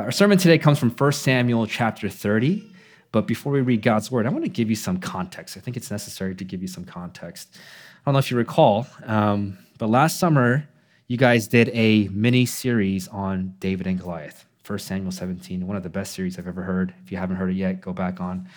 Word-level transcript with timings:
Our 0.00 0.10
sermon 0.12 0.38
today 0.38 0.56
comes 0.56 0.78
from 0.78 0.90
1 0.90 1.12
Samuel 1.12 1.66
chapter 1.66 2.08
30. 2.08 2.66
But 3.12 3.26
before 3.26 3.52
we 3.52 3.60
read 3.60 3.82
God's 3.82 4.10
word, 4.10 4.24
I 4.24 4.30
want 4.30 4.44
to 4.44 4.50
give 4.50 4.70
you 4.70 4.76
some 4.76 4.98
context. 4.98 5.58
I 5.58 5.60
think 5.60 5.76
it's 5.76 5.90
necessary 5.90 6.34
to 6.36 6.44
give 6.44 6.62
you 6.62 6.68
some 6.68 6.84
context. 6.84 7.48
I 7.54 7.58
don't 8.06 8.14
know 8.14 8.18
if 8.18 8.30
you 8.30 8.36
recall, 8.38 8.86
um, 9.04 9.58
but 9.78 9.90
last 9.90 10.18
summer, 10.18 10.66
you 11.06 11.18
guys 11.18 11.48
did 11.48 11.68
a 11.74 12.08
mini 12.08 12.46
series 12.46 13.08
on 13.08 13.54
David 13.60 13.86
and 13.86 14.00
Goliath, 14.00 14.46
1 14.66 14.78
Samuel 14.78 15.12
17, 15.12 15.66
one 15.66 15.76
of 15.76 15.82
the 15.82 15.90
best 15.90 16.14
series 16.14 16.38
I've 16.38 16.48
ever 16.48 16.62
heard. 16.62 16.94
If 17.04 17.12
you 17.12 17.18
haven't 17.18 17.36
heard 17.36 17.50
it 17.50 17.56
yet, 17.56 17.82
go 17.82 17.92
back 17.92 18.20
on 18.20 18.48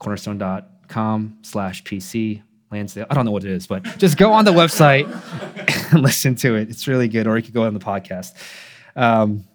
cornerstone.com 0.00 1.38
slash 1.42 1.84
PC. 1.84 2.42
Lansdale. 2.70 3.06
I 3.10 3.14
don't 3.14 3.24
know 3.24 3.30
what 3.30 3.44
it 3.44 3.50
is, 3.50 3.66
but 3.66 3.82
just 3.98 4.18
go 4.18 4.32
on 4.32 4.44
the 4.44 4.52
website 4.52 5.06
and 5.92 6.02
listen 6.02 6.34
to 6.36 6.54
it. 6.54 6.68
It's 6.68 6.86
really 6.86 7.08
good. 7.08 7.26
Or 7.26 7.36
you 7.36 7.42
could 7.42 7.54
go 7.54 7.64
on 7.64 7.72
the 7.72 7.80
podcast. 7.80 8.34
Um, 8.94 9.47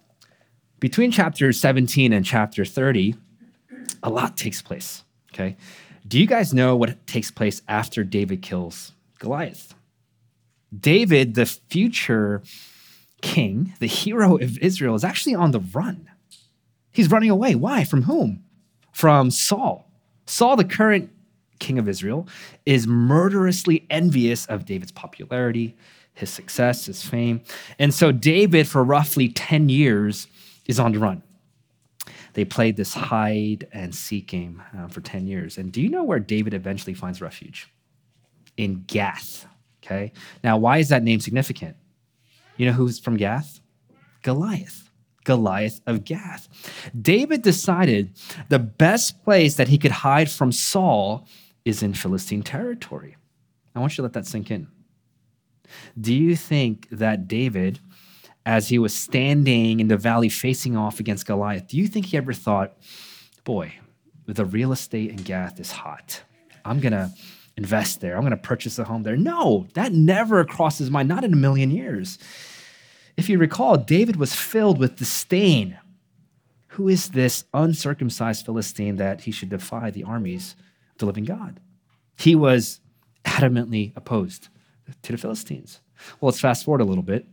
between 0.84 1.10
chapter 1.10 1.50
17 1.50 2.12
and 2.12 2.26
chapter 2.26 2.62
30, 2.62 3.14
a 4.02 4.10
lot 4.10 4.36
takes 4.36 4.60
place. 4.60 5.02
Okay. 5.32 5.56
Do 6.06 6.20
you 6.20 6.26
guys 6.26 6.52
know 6.52 6.76
what 6.76 7.06
takes 7.06 7.30
place 7.30 7.62
after 7.66 8.04
David 8.04 8.42
kills 8.42 8.92
Goliath? 9.18 9.74
David, 10.78 11.36
the 11.36 11.46
future 11.46 12.42
king, 13.22 13.72
the 13.78 13.86
hero 13.86 14.36
of 14.36 14.58
Israel, 14.58 14.94
is 14.94 15.04
actually 15.04 15.34
on 15.34 15.52
the 15.52 15.60
run. 15.60 16.10
He's 16.92 17.10
running 17.10 17.30
away. 17.30 17.54
Why? 17.54 17.84
From 17.84 18.02
whom? 18.02 18.44
From 18.92 19.30
Saul. 19.30 19.90
Saul, 20.26 20.54
the 20.54 20.66
current 20.66 21.10
king 21.60 21.78
of 21.78 21.88
Israel, 21.88 22.28
is 22.66 22.86
murderously 22.86 23.86
envious 23.88 24.44
of 24.44 24.66
David's 24.66 24.92
popularity, 24.92 25.78
his 26.12 26.28
success, 26.28 26.84
his 26.84 27.02
fame. 27.02 27.40
And 27.78 27.94
so 27.94 28.12
David, 28.12 28.68
for 28.68 28.84
roughly 28.84 29.30
10 29.30 29.70
years, 29.70 30.28
is 30.66 30.78
on 30.78 30.92
the 30.92 30.98
run. 30.98 31.22
They 32.34 32.44
played 32.44 32.76
this 32.76 32.94
hide 32.94 33.68
and 33.72 33.94
seek 33.94 34.26
game 34.26 34.62
uh, 34.76 34.88
for 34.88 35.00
10 35.00 35.26
years. 35.26 35.56
And 35.56 35.72
do 35.72 35.80
you 35.80 35.88
know 35.88 36.02
where 36.02 36.18
David 36.18 36.52
eventually 36.52 36.94
finds 36.94 37.20
refuge? 37.20 37.72
In 38.56 38.84
Gath. 38.86 39.46
Okay. 39.82 40.12
Now, 40.42 40.56
why 40.56 40.78
is 40.78 40.88
that 40.88 41.02
name 41.02 41.20
significant? 41.20 41.76
You 42.56 42.66
know 42.66 42.72
who's 42.72 42.98
from 42.98 43.16
Gath? 43.16 43.60
Goliath. 44.22 44.90
Goliath 45.24 45.80
of 45.86 46.04
Gath. 46.04 46.48
David 47.00 47.42
decided 47.42 48.12
the 48.48 48.58
best 48.58 49.22
place 49.24 49.56
that 49.56 49.68
he 49.68 49.78
could 49.78 49.90
hide 49.90 50.30
from 50.30 50.52
Saul 50.52 51.26
is 51.64 51.82
in 51.82 51.94
Philistine 51.94 52.42
territory. 52.42 53.16
I 53.74 53.80
want 53.80 53.92
you 53.92 53.96
to 53.96 54.02
let 54.02 54.12
that 54.12 54.26
sink 54.26 54.50
in. 54.50 54.68
Do 55.98 56.14
you 56.14 56.36
think 56.36 56.88
that 56.90 57.26
David 57.26 57.80
as 58.46 58.68
he 58.68 58.78
was 58.78 58.94
standing 58.94 59.80
in 59.80 59.88
the 59.88 59.96
valley 59.96 60.28
facing 60.28 60.76
off 60.76 61.00
against 61.00 61.26
Goliath, 61.26 61.68
do 61.68 61.76
you 61.76 61.86
think 61.86 62.06
he 62.06 62.16
ever 62.16 62.32
thought, 62.32 62.76
boy, 63.44 63.74
the 64.26 64.44
real 64.44 64.72
estate 64.72 65.10
in 65.10 65.16
Gath 65.16 65.60
is 65.60 65.70
hot. 65.70 66.22
I'm 66.64 66.80
going 66.80 66.92
to 66.92 67.10
invest 67.56 68.00
there. 68.00 68.16
I'm 68.16 68.22
going 68.22 68.30
to 68.30 68.36
purchase 68.36 68.78
a 68.78 68.84
home 68.84 69.02
there. 69.02 69.16
No, 69.16 69.66
that 69.74 69.92
never 69.92 70.44
crosses 70.44 70.80
his 70.80 70.90
mind, 70.90 71.08
not 71.08 71.24
in 71.24 71.32
a 71.32 71.36
million 71.36 71.70
years. 71.70 72.18
If 73.16 73.28
you 73.28 73.38
recall, 73.38 73.76
David 73.76 74.16
was 74.16 74.34
filled 74.34 74.78
with 74.78 74.96
disdain. 74.96 75.78
Who 76.68 76.88
is 76.88 77.10
this 77.10 77.44
uncircumcised 77.54 78.44
Philistine 78.44 78.96
that 78.96 79.22
he 79.22 79.30
should 79.30 79.50
defy 79.50 79.90
the 79.90 80.04
armies 80.04 80.56
of 80.92 80.98
the 80.98 81.06
living 81.06 81.24
God? 81.24 81.60
He 82.18 82.34
was 82.34 82.80
adamantly 83.24 83.92
opposed 83.94 84.48
to 85.02 85.12
the 85.12 85.18
Philistines. 85.18 85.80
Well, 86.20 86.30
let's 86.30 86.40
fast 86.40 86.64
forward 86.64 86.80
a 86.80 86.84
little 86.84 87.04
bit. 87.04 87.26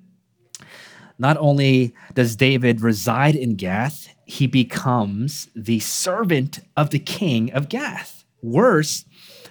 Not 1.21 1.37
only 1.37 1.93
does 2.15 2.35
David 2.35 2.81
reside 2.81 3.35
in 3.35 3.53
Gath, 3.53 4.07
he 4.25 4.47
becomes 4.47 5.49
the 5.55 5.79
servant 5.79 6.61
of 6.75 6.89
the 6.89 6.97
king 6.97 7.53
of 7.53 7.69
Gath. 7.69 8.25
Worse, 8.41 9.05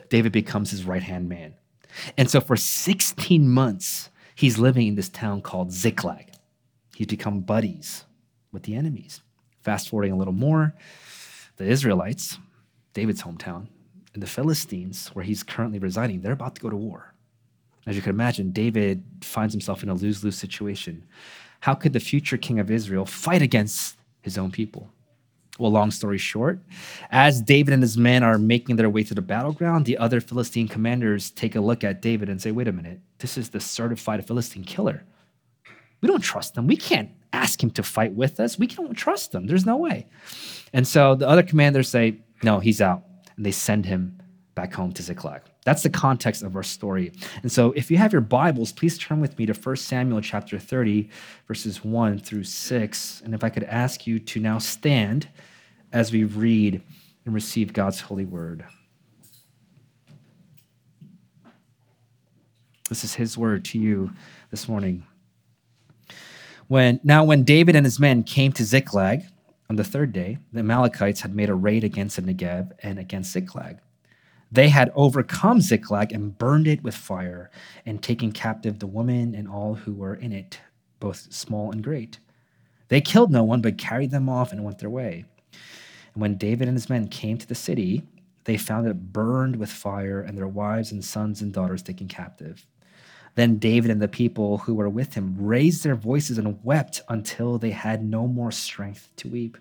David 0.09 0.33
becomes 0.33 0.73
his 0.73 0.85
right 0.85 1.05
hand 1.05 1.29
man. 1.29 1.55
And 2.19 2.29
so 2.29 2.41
for 2.41 2.57
16 2.57 3.49
months, 3.49 4.11
he's 4.35 4.59
living 4.59 4.89
in 4.89 4.97
this 4.97 5.09
town 5.09 5.43
called 5.43 5.71
Ziklag. 5.71 6.33
He's 6.97 7.07
become 7.07 7.43
buddies 7.43 8.05
with 8.51 8.65
the 8.65 8.75
enemies. 8.75 9.21
Fast 9.63 9.91
forwarding 9.91 10.11
a 10.13 10.17
little 10.17 10.33
more, 10.33 10.75
the 11.57 11.67
Israelites, 11.67 12.39
David's 12.95 13.23
hometown, 13.23 13.69
and 14.13 14.21
the 14.21 14.27
Philistines, 14.27 15.07
where 15.15 15.25
he's 15.25 15.45
currently 15.45 15.79
residing, 15.79 16.23
they're 16.23 16.33
about 16.33 16.57
to 16.57 16.61
go 16.61 16.69
to 16.69 16.75
war. 16.75 17.15
As 17.87 17.95
you 17.95 18.03
can 18.03 18.11
imagine, 18.11 18.51
David 18.51 19.05
finds 19.23 19.55
himself 19.55 19.85
in 19.85 19.89
a 19.89 19.95
lose 19.95 20.25
lose 20.25 20.37
situation 20.37 21.05
how 21.61 21.75
could 21.75 21.93
the 21.93 22.01
future 22.01 22.37
king 22.37 22.59
of 22.59 22.71
Israel 22.71 23.07
fight 23.07 23.43
against 23.43 23.97
his 24.23 24.37
own 24.37 24.51
people? 24.51 24.91
Well, 25.59 25.71
long 25.71 25.91
story 25.91 26.17
short, 26.17 26.61
as 27.11 27.43
David 27.43 27.75
and 27.75 27.83
his 27.83 27.99
men 27.99 28.23
are 28.23 28.39
making 28.39 28.77
their 28.77 28.89
way 28.89 29.03
to 29.03 29.15
the 29.15 29.21
battleground, 29.21 29.85
the 29.85 29.99
other 29.99 30.21
Philistine 30.21 30.69
commanders 30.69 31.31
take 31.31 31.55
a 31.55 31.61
look 31.61 31.85
at 31.85 32.01
David 32.01 32.31
and 32.31 32.41
say, 32.41 32.51
wait 32.51 32.67
a 32.67 32.73
minute, 32.73 33.01
this 33.19 33.37
is 33.37 33.51
the 33.51 33.61
certified 33.61 34.27
Philistine 34.27 34.65
killer. 34.65 35.05
We 36.01 36.09
don't 36.09 36.23
trust 36.23 36.57
him. 36.57 36.67
We 36.67 36.79
can't 36.79 37.11
ask 37.35 37.63
him 37.63 37.71
to 37.73 37.83
fight 37.83 38.15
with 38.15 38.41
us. 38.41 38.59
We 38.59 38.69
don't 38.69 38.95
trust 38.95 39.35
him. 39.35 39.47
There's 39.47 39.67
no 39.67 39.77
way. 39.77 40.07
And 40.73 40.89
so 40.89 41.15
the 41.15 41.29
other 41.29 41.43
commanders 41.43 41.91
say, 41.91 42.21
no, 42.43 42.59
he's 42.59 42.81
out. 42.81 43.03
And 43.37 43.45
they 43.45 43.53
send 43.53 43.85
him 43.85 44.19
back 44.55 44.73
home 44.73 44.93
to 44.93 45.03
Ziklag. 45.03 45.43
That's 45.65 45.83
the 45.83 45.91
context 45.91 46.43
of 46.43 46.57
our 46.57 46.63
story. 46.63 47.13
And 47.43 47.53
so 47.53 47.73
if 47.73 47.91
you 47.91 47.99
have 47.99 48.13
your 48.13 48.23
Bibles, 48.23 48.73
please 48.73 48.97
turn 48.97 49.21
with 49.21 49.39
me 49.39 49.47
to 49.47 49.53
1 49.53 49.77
Samuel 49.77 50.23
chapter 50.23 50.59
30, 50.59 51.09
verses 51.47 51.85
1 51.85 52.19
through 52.19 52.45
6. 52.45 53.23
And 53.25 53.35
if 53.35 53.45
I 53.45 53.51
could 53.51 53.65
ask 53.65 54.07
you 54.07 54.19
to 54.19 54.41
now 54.41 54.59
stand 54.59 55.29
as 55.93 56.13
we 56.13 56.25
read 56.25 56.81
and 57.25 57.35
receive 57.35 57.73
God's 57.73 58.01
holy 58.01 58.25
word. 58.25 58.65
This 62.89 63.05
is 63.05 63.15
his 63.15 63.39
word 63.39 63.65
to 63.67 63.79
you 63.79 64.13
this 64.51 64.69
morning. 64.69 65.05
When 66.67 67.01
now 67.05 67.25
when 67.25 67.45
David 67.45 67.77
and 67.77 67.85
his 67.85 68.01
men 68.01 68.23
came 68.23 68.53
to 68.53 68.65
Ziklag 68.65 69.23
on 69.69 69.77
the 69.77 69.85
third 69.85 70.13
day, 70.13 70.39
the 70.53 70.61
Amalekites 70.61 71.21
had 71.21 71.35
made 71.35 71.51
a 71.51 71.55
raid 71.55 71.85
against 71.85 72.17
the 72.17 72.23
Negev 72.23 72.73
and 72.83 72.99
against 72.99 73.33
Ziklag. 73.33 73.79
They 74.53 74.69
had 74.69 74.91
overcome 74.95 75.61
Ziklag 75.61 76.13
and 76.13 76.37
burned 76.37 76.67
it 76.67 76.83
with 76.83 76.97
fire, 76.97 77.51
and 77.87 78.03
taken 78.03 78.33
captive 78.33 78.79
the 78.79 78.87
woman 78.87 79.35
and 79.35 79.49
all 79.49 79.75
who 79.75 79.95
were 79.95 80.15
in 80.15 80.33
it, 80.33 80.61
both 80.99 81.33
small 81.33 81.71
and 81.71 81.85
great. 81.85 82.19
They 82.89 83.01
killed 83.01 83.31
no 83.31 83.45
one, 83.45 83.61
but 83.61 83.79
carried 83.79 84.11
them 84.11 84.29
off 84.29 84.51
and 84.51 84.65
went 84.65 84.79
their 84.79 84.91
way. 84.91 85.25
And 86.15 86.21
when 86.21 86.37
David 86.37 86.67
and 86.67 86.77
his 86.77 86.91
men 86.91 87.07
came 87.07 87.39
to 87.39 87.47
the 87.47 87.55
city, 87.55 88.03
they 88.45 88.57
found 88.57 88.89
it 88.89 89.13
burned 89.13 89.55
with 89.55 89.71
fire, 89.71 90.21
and 90.21 90.37
their 90.37 90.49
wives 90.49 90.91
and 90.91 91.05
sons 91.05 91.41
and 91.41 91.53
daughters 91.53 91.83
taken 91.83 92.09
captive. 92.09 92.67
Then 93.37 93.59
David 93.59 93.93
and 93.93 94.03
the 94.03 94.09
people 94.09 94.59
who 94.59 94.75
were 94.75 94.89
with 94.89 95.15
him 95.15 95.37
raised 95.39 95.85
their 95.85 95.95
voices 95.95 96.37
and 96.39 96.59
wept 96.65 97.03
until 97.09 97.59
they 97.59 97.71
had 97.71 98.03
no 98.03 98.27
more 98.27 98.51
strength 98.51 99.11
to 99.17 99.29
weep. 99.29 99.57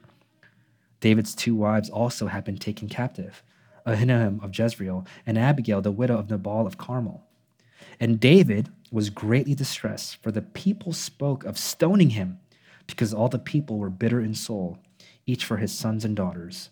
David's 0.99 1.35
two 1.35 1.55
wives 1.55 1.91
also 1.91 2.25
had 2.25 2.43
been 2.43 2.57
taken 2.57 2.89
captive 2.89 3.43
Ahinoam 3.89 4.43
of 4.43 4.57
Jezreel, 4.57 5.05
and 5.25 5.37
Abigail, 5.37 5.81
the 5.81 5.91
widow 5.91 6.17
of 6.17 6.29
Nabal 6.29 6.67
of 6.67 6.77
Carmel. 6.77 7.23
And 7.99 8.19
David 8.19 8.69
was 8.91 9.09
greatly 9.09 9.53
distressed, 9.53 10.21
for 10.21 10.31
the 10.31 10.41
people 10.41 10.93
spoke 10.93 11.43
of 11.43 11.57
stoning 11.57 12.11
him, 12.11 12.39
because 12.87 13.13
all 13.13 13.29
the 13.29 13.39
people 13.39 13.77
were 13.77 13.89
bitter 13.89 14.21
in 14.21 14.33
soul, 14.33 14.79
each 15.25 15.45
for 15.45 15.57
his 15.57 15.71
sons 15.71 16.05
and 16.05 16.15
daughters. 16.15 16.69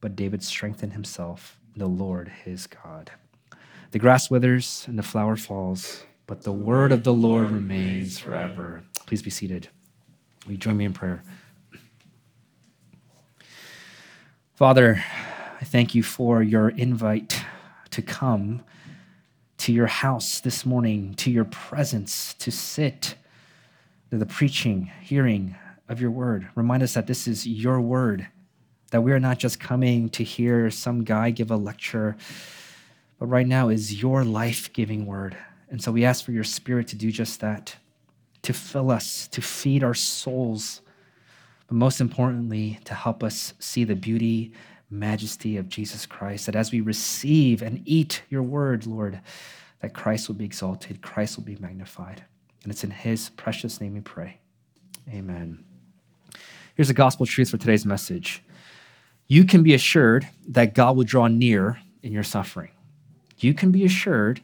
But 0.00 0.14
David 0.14 0.42
strengthened 0.42 0.92
himself 0.92 1.58
in 1.74 1.80
the 1.80 1.86
Lord 1.86 2.28
his 2.44 2.66
God. 2.66 3.10
The 3.90 3.98
grass 3.98 4.30
withers 4.30 4.84
and 4.86 4.98
the 4.98 5.02
flower 5.02 5.36
falls, 5.36 6.04
but 6.26 6.42
the 6.42 6.52
word 6.52 6.92
of 6.92 7.04
the 7.04 7.12
Lord 7.12 7.50
remains 7.50 8.18
forever. 8.18 8.82
Please 9.06 9.22
be 9.22 9.30
seated. 9.30 9.68
Will 10.44 10.52
you 10.52 10.58
join 10.58 10.76
me 10.76 10.84
in 10.84 10.92
prayer? 10.92 11.22
Father, 14.54 15.02
thank 15.66 15.96
you 15.96 16.02
for 16.02 16.44
your 16.44 16.68
invite 16.68 17.44
to 17.90 18.00
come 18.00 18.62
to 19.58 19.72
your 19.72 19.88
house 19.88 20.38
this 20.38 20.64
morning, 20.64 21.12
to 21.14 21.28
your 21.28 21.44
presence, 21.44 22.34
to 22.34 22.52
sit 22.52 23.16
to 24.10 24.18
the 24.18 24.26
preaching, 24.26 24.92
hearing 25.02 25.56
of 25.88 26.00
your 26.00 26.12
word. 26.12 26.46
Remind 26.54 26.84
us 26.84 26.94
that 26.94 27.08
this 27.08 27.26
is 27.26 27.48
your 27.48 27.80
word, 27.80 28.28
that 28.92 29.02
we 29.02 29.10
are 29.10 29.18
not 29.18 29.38
just 29.38 29.58
coming 29.58 30.08
to 30.10 30.22
hear 30.22 30.70
some 30.70 31.02
guy 31.02 31.30
give 31.30 31.50
a 31.50 31.56
lecture, 31.56 32.16
but 33.18 33.26
right 33.26 33.46
now 33.46 33.68
is 33.68 34.00
your 34.00 34.22
life 34.22 34.72
giving 34.72 35.04
word. 35.04 35.36
And 35.68 35.82
so 35.82 35.90
we 35.90 36.04
ask 36.04 36.24
for 36.24 36.30
your 36.30 36.44
spirit 36.44 36.86
to 36.88 36.96
do 36.96 37.10
just 37.10 37.40
that, 37.40 37.74
to 38.42 38.52
fill 38.52 38.92
us, 38.92 39.26
to 39.28 39.42
feed 39.42 39.82
our 39.82 39.94
souls, 39.94 40.80
but 41.66 41.74
most 41.74 42.00
importantly, 42.00 42.78
to 42.84 42.94
help 42.94 43.24
us 43.24 43.52
see 43.58 43.82
the 43.82 43.96
beauty 43.96 44.52
majesty 44.90 45.56
of 45.56 45.68
Jesus 45.68 46.06
Christ, 46.06 46.46
that 46.46 46.56
as 46.56 46.72
we 46.72 46.80
receive 46.80 47.62
and 47.62 47.82
eat 47.84 48.22
your 48.28 48.42
word, 48.42 48.86
Lord, 48.86 49.20
that 49.80 49.94
Christ 49.94 50.28
will 50.28 50.36
be 50.36 50.44
exalted, 50.44 51.02
Christ 51.02 51.36
will 51.36 51.44
be 51.44 51.56
magnified. 51.56 52.24
And 52.62 52.72
it's 52.72 52.84
in 52.84 52.90
his 52.90 53.30
precious 53.30 53.80
name 53.80 53.94
we 53.94 54.00
pray. 54.00 54.38
Amen. 55.12 55.64
Here's 56.74 56.90
a 56.90 56.94
gospel 56.94 57.26
truth 57.26 57.50
for 57.50 57.56
today's 57.56 57.86
message 57.86 58.42
you 59.28 59.44
can 59.44 59.62
be 59.62 59.74
assured 59.74 60.28
that 60.48 60.74
God 60.74 60.96
will 60.96 61.04
draw 61.04 61.26
near 61.26 61.80
in 62.02 62.12
your 62.12 62.22
suffering. 62.22 62.70
You 63.38 63.54
can 63.54 63.72
be 63.72 63.84
assured 63.84 64.40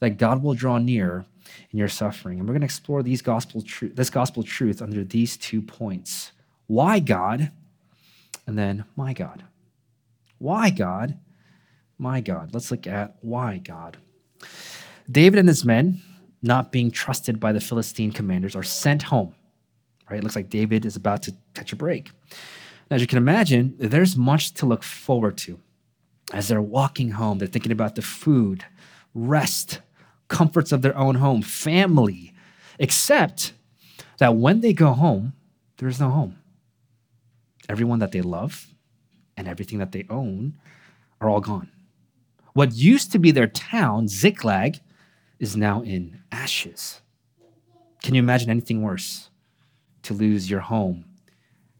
that 0.00 0.18
God 0.18 0.42
will 0.42 0.54
draw 0.54 0.78
near 0.78 1.26
in 1.70 1.78
your 1.78 1.88
suffering. 1.88 2.38
And 2.38 2.48
we're 2.48 2.54
going 2.54 2.62
to 2.62 2.66
explore 2.66 3.02
these 3.02 3.22
gospel 3.22 3.62
tru- 3.62 3.90
this 3.90 4.10
gospel 4.10 4.42
truth 4.42 4.80
under 4.80 5.04
these 5.04 5.36
two 5.36 5.60
points. 5.60 6.32
Why 6.66 7.00
God? 7.00 7.50
And 8.46 8.58
then 8.58 8.84
my 8.96 9.12
God. 9.12 9.44
Why 10.44 10.68
God? 10.68 11.18
My 11.96 12.20
God. 12.20 12.50
Let's 12.52 12.70
look 12.70 12.86
at 12.86 13.16
why 13.22 13.62
God. 13.64 13.96
David 15.10 15.38
and 15.38 15.48
his 15.48 15.64
men, 15.64 16.02
not 16.42 16.70
being 16.70 16.90
trusted 16.90 17.40
by 17.40 17.52
the 17.52 17.62
Philistine 17.62 18.12
commanders, 18.12 18.54
are 18.54 18.62
sent 18.62 19.04
home. 19.04 19.34
Right? 20.10 20.18
It 20.18 20.22
looks 20.22 20.36
like 20.36 20.50
David 20.50 20.84
is 20.84 20.96
about 20.96 21.22
to 21.22 21.34
catch 21.54 21.72
a 21.72 21.76
break. 21.76 22.10
Now, 22.90 22.96
as 22.96 23.00
you 23.00 23.06
can 23.06 23.16
imagine, 23.16 23.74
there's 23.78 24.18
much 24.18 24.52
to 24.54 24.66
look 24.66 24.82
forward 24.82 25.38
to. 25.38 25.58
As 26.30 26.48
they're 26.48 26.60
walking 26.60 27.12
home, 27.12 27.38
they're 27.38 27.48
thinking 27.48 27.72
about 27.72 27.94
the 27.94 28.02
food, 28.02 28.66
rest, 29.14 29.80
comforts 30.28 30.72
of 30.72 30.82
their 30.82 30.94
own 30.94 31.14
home, 31.14 31.40
family, 31.40 32.34
except 32.78 33.54
that 34.18 34.36
when 34.36 34.60
they 34.60 34.74
go 34.74 34.92
home, 34.92 35.32
there's 35.78 36.00
no 36.00 36.10
home. 36.10 36.36
Everyone 37.66 38.00
that 38.00 38.12
they 38.12 38.20
love 38.20 38.73
and 39.36 39.48
everything 39.48 39.78
that 39.78 39.92
they 39.92 40.06
own 40.10 40.54
are 41.20 41.28
all 41.28 41.40
gone. 41.40 41.70
What 42.52 42.72
used 42.72 43.12
to 43.12 43.18
be 43.18 43.30
their 43.30 43.48
town, 43.48 44.08
Ziklag, 44.08 44.80
is 45.38 45.56
now 45.56 45.82
in 45.82 46.20
ashes. 46.30 47.00
Can 48.02 48.14
you 48.14 48.20
imagine 48.20 48.50
anything 48.50 48.82
worse? 48.82 49.30
To 50.02 50.14
lose 50.14 50.50
your 50.50 50.60
home, 50.60 51.04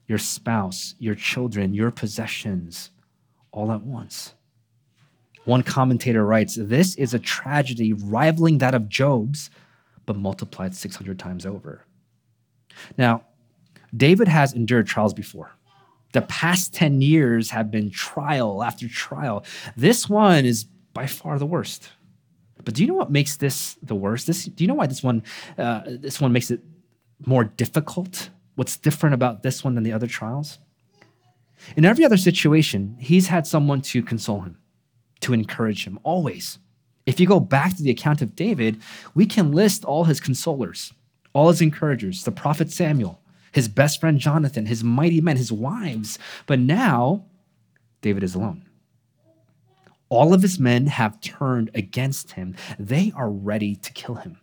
your 0.09 0.19
spouse, 0.19 0.95
your 0.99 1.15
children, 1.15 1.75
your 1.75 1.91
possessions 1.91 2.91
all 3.53 3.71
at 3.71 3.83
once. 3.83 4.35
One 5.45 5.63
commentator 5.63 6.25
writes 6.25 6.57
This 6.59 6.95
is 6.97 7.15
a 7.15 7.19
tragedy 7.19 7.93
rivaling 7.93 8.59
that 8.59 8.75
of 8.75 8.89
Job's, 8.89 9.51
but 10.07 10.17
multiplied 10.17 10.75
600 10.75 11.19
times 11.19 11.47
over. 11.47 11.85
Now, 12.99 13.25
David 13.97 14.29
has 14.29 14.53
endured 14.53 14.87
trials 14.87 15.15
before. 15.15 15.53
The 16.15 16.23
past 16.23 16.73
10 16.73 17.01
years 17.01 17.51
have 17.51 17.73
been 17.73 17.91
trial 17.91 18.63
after 18.63 18.89
trial. 18.89 19.45
This 19.77 20.09
one 20.09 20.45
is 20.45 20.63
by 20.93 21.09
far 21.09 21.41
the 21.41 21.47
worst. 21.47 21.91
But 22.65 22.75
do 22.75 22.83
you 22.83 22.89
know 22.89 22.95
what 22.95 23.11
makes 23.11 23.37
this 23.37 23.77
the 23.83 23.97
worst? 23.97 24.29
This, 24.29 24.45
do 24.45 24.63
you 24.63 24.69
know 24.69 24.75
why 24.75 24.87
this 24.87 25.03
one, 25.03 25.25
uh, 25.59 25.83
this 25.87 26.21
one 26.21 26.33
makes 26.33 26.53
it 26.53 26.61
more 27.27 27.43
difficult? 27.43 28.31
What's 28.55 28.77
different 28.77 29.15
about 29.15 29.43
this 29.43 29.65
one 29.65 29.75
than 29.75 29.83
the 29.83 29.93
other 29.93 30.07
trials? 30.07 30.61
In 31.77 31.85
every 31.85 32.05
other 32.05 32.17
situation, 32.17 32.97
he's 33.01 33.27
had 33.27 33.45
someone 33.45 33.83
to 33.83 34.01
console 34.01 34.43
him, 34.43 34.57
to 35.19 35.33
encourage 35.33 35.85
him, 35.85 35.99
always. 36.05 36.61
If 37.07 37.19
you 37.19 37.27
go 37.27 37.41
back 37.41 37.77
to 37.77 37.83
the 37.83 37.91
account 37.91 38.23
of 38.23 38.37
David, 38.37 38.81
we 39.17 39.27
can 39.27 39.51
list 39.51 39.85
all 39.85 40.05
his 40.05 40.21
consolers, 40.21 40.93
all 41.33 41.49
his 41.49 41.61
encouragers, 41.61 42.23
the 42.23 42.31
prophet 42.31 42.71
Samuel, 42.71 43.21
his 43.55 43.69
best 43.69 44.01
friend 44.01 44.19
Jonathan, 44.19 44.67
his 44.67 44.83
mighty 44.83 45.21
men, 45.21 45.37
his 45.37 45.53
wives. 45.53 46.19
But 46.47 46.59
now, 46.59 47.25
David 48.03 48.25
is 48.25 48.35
alone. 48.35 48.67
All 50.09 50.35
of 50.35 50.43
his 50.43 50.59
men 50.59 50.89
have 50.89 51.21
turned 51.21 51.71
against 51.73 52.33
him. 52.33 52.57
They 52.79 53.13
are 53.17 53.31
ready 53.31 53.77
to 53.77 53.93
kill 53.93 54.17
him, 54.17 54.39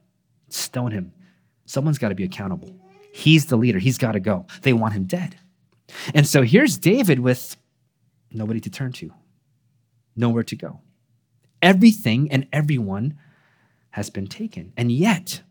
stone 0.47 0.91
him. 0.91 1.11
Someone's 1.65 1.97
got 1.97 2.09
to 2.09 2.15
be 2.15 2.23
accountable. 2.23 2.73
He's 3.13 3.47
the 3.47 3.57
leader. 3.57 3.79
He's 3.79 3.97
got 3.97 4.13
to 4.13 4.21
go. 4.21 4.45
They 4.61 4.73
want 4.73 4.93
him 4.93 5.03
dead. 5.03 5.35
And 6.15 6.25
so 6.25 6.41
here's 6.41 6.77
David 6.77 7.19
with 7.19 7.57
nobody 8.31 8.61
to 8.61 8.69
turn 8.69 8.93
to, 8.93 9.11
nowhere 10.15 10.43
to 10.43 10.55
go. 10.55 10.79
Everything 11.61 12.31
and 12.31 12.47
everyone 12.53 13.17
has 13.91 14.09
been 14.09 14.27
taken. 14.27 14.71
And 14.77 14.89
yet, 14.89 15.41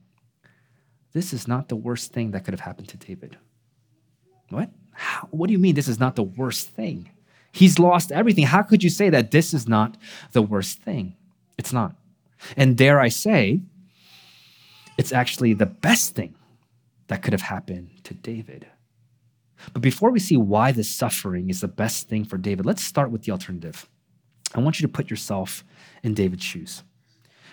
this 1.13 1.35
is 1.35 1.47
not 1.47 1.69
the 1.69 1.77
worst 1.77 2.13
thing 2.13 2.31
that 2.31 2.45
could 2.45 2.55
have 2.55 2.61
happened 2.61 2.89
to 2.89 2.97
David. 2.97 3.37
What? 4.51 4.71
How, 4.93 5.29
what 5.31 5.47
do 5.47 5.53
you 5.53 5.59
mean 5.59 5.75
this 5.75 5.89
is 5.89 6.01
not 6.01 6.17
the 6.17 6.23
worst 6.23 6.69
thing? 6.69 7.11
He's 7.53 7.79
lost 7.79 8.13
everything. 8.13 8.45
How 8.45 8.63
could 8.63 8.85
you 8.85 8.91
say 8.91 9.11
that 9.11 9.31
this 9.31 9.55
is 9.55 9.67
not 9.67 9.97
the 10.33 10.43
worst 10.43 10.83
thing? 10.83 11.17
It's 11.59 11.73
not. 11.73 11.97
And 12.57 12.77
dare 12.77 13.01
I 13.01 13.09
say, 13.09 13.61
it's 14.99 15.13
actually 15.13 15.55
the 15.55 15.67
best 15.67 16.15
thing 16.15 16.35
that 17.09 17.23
could 17.23 17.33
have 17.33 17.43
happened 17.43 17.91
to 18.05 18.15
David. 18.15 18.67
But 19.73 19.83
before 19.83 20.11
we 20.11 20.21
see 20.21 20.37
why 20.37 20.73
this 20.73 20.89
suffering 20.89 21.51
is 21.51 21.61
the 21.61 21.69
best 21.69 22.09
thing 22.09 22.25
for 22.25 22.39
David, 22.39 22.67
let's 22.67 22.83
start 22.83 23.11
with 23.11 23.23
the 23.23 23.33
alternative. 23.33 23.89
I 24.55 24.61
want 24.61 24.81
you 24.81 24.87
to 24.87 24.93
put 24.93 25.11
yourself 25.11 25.65
in 26.03 26.15
David's 26.15 26.45
shoes. 26.45 26.83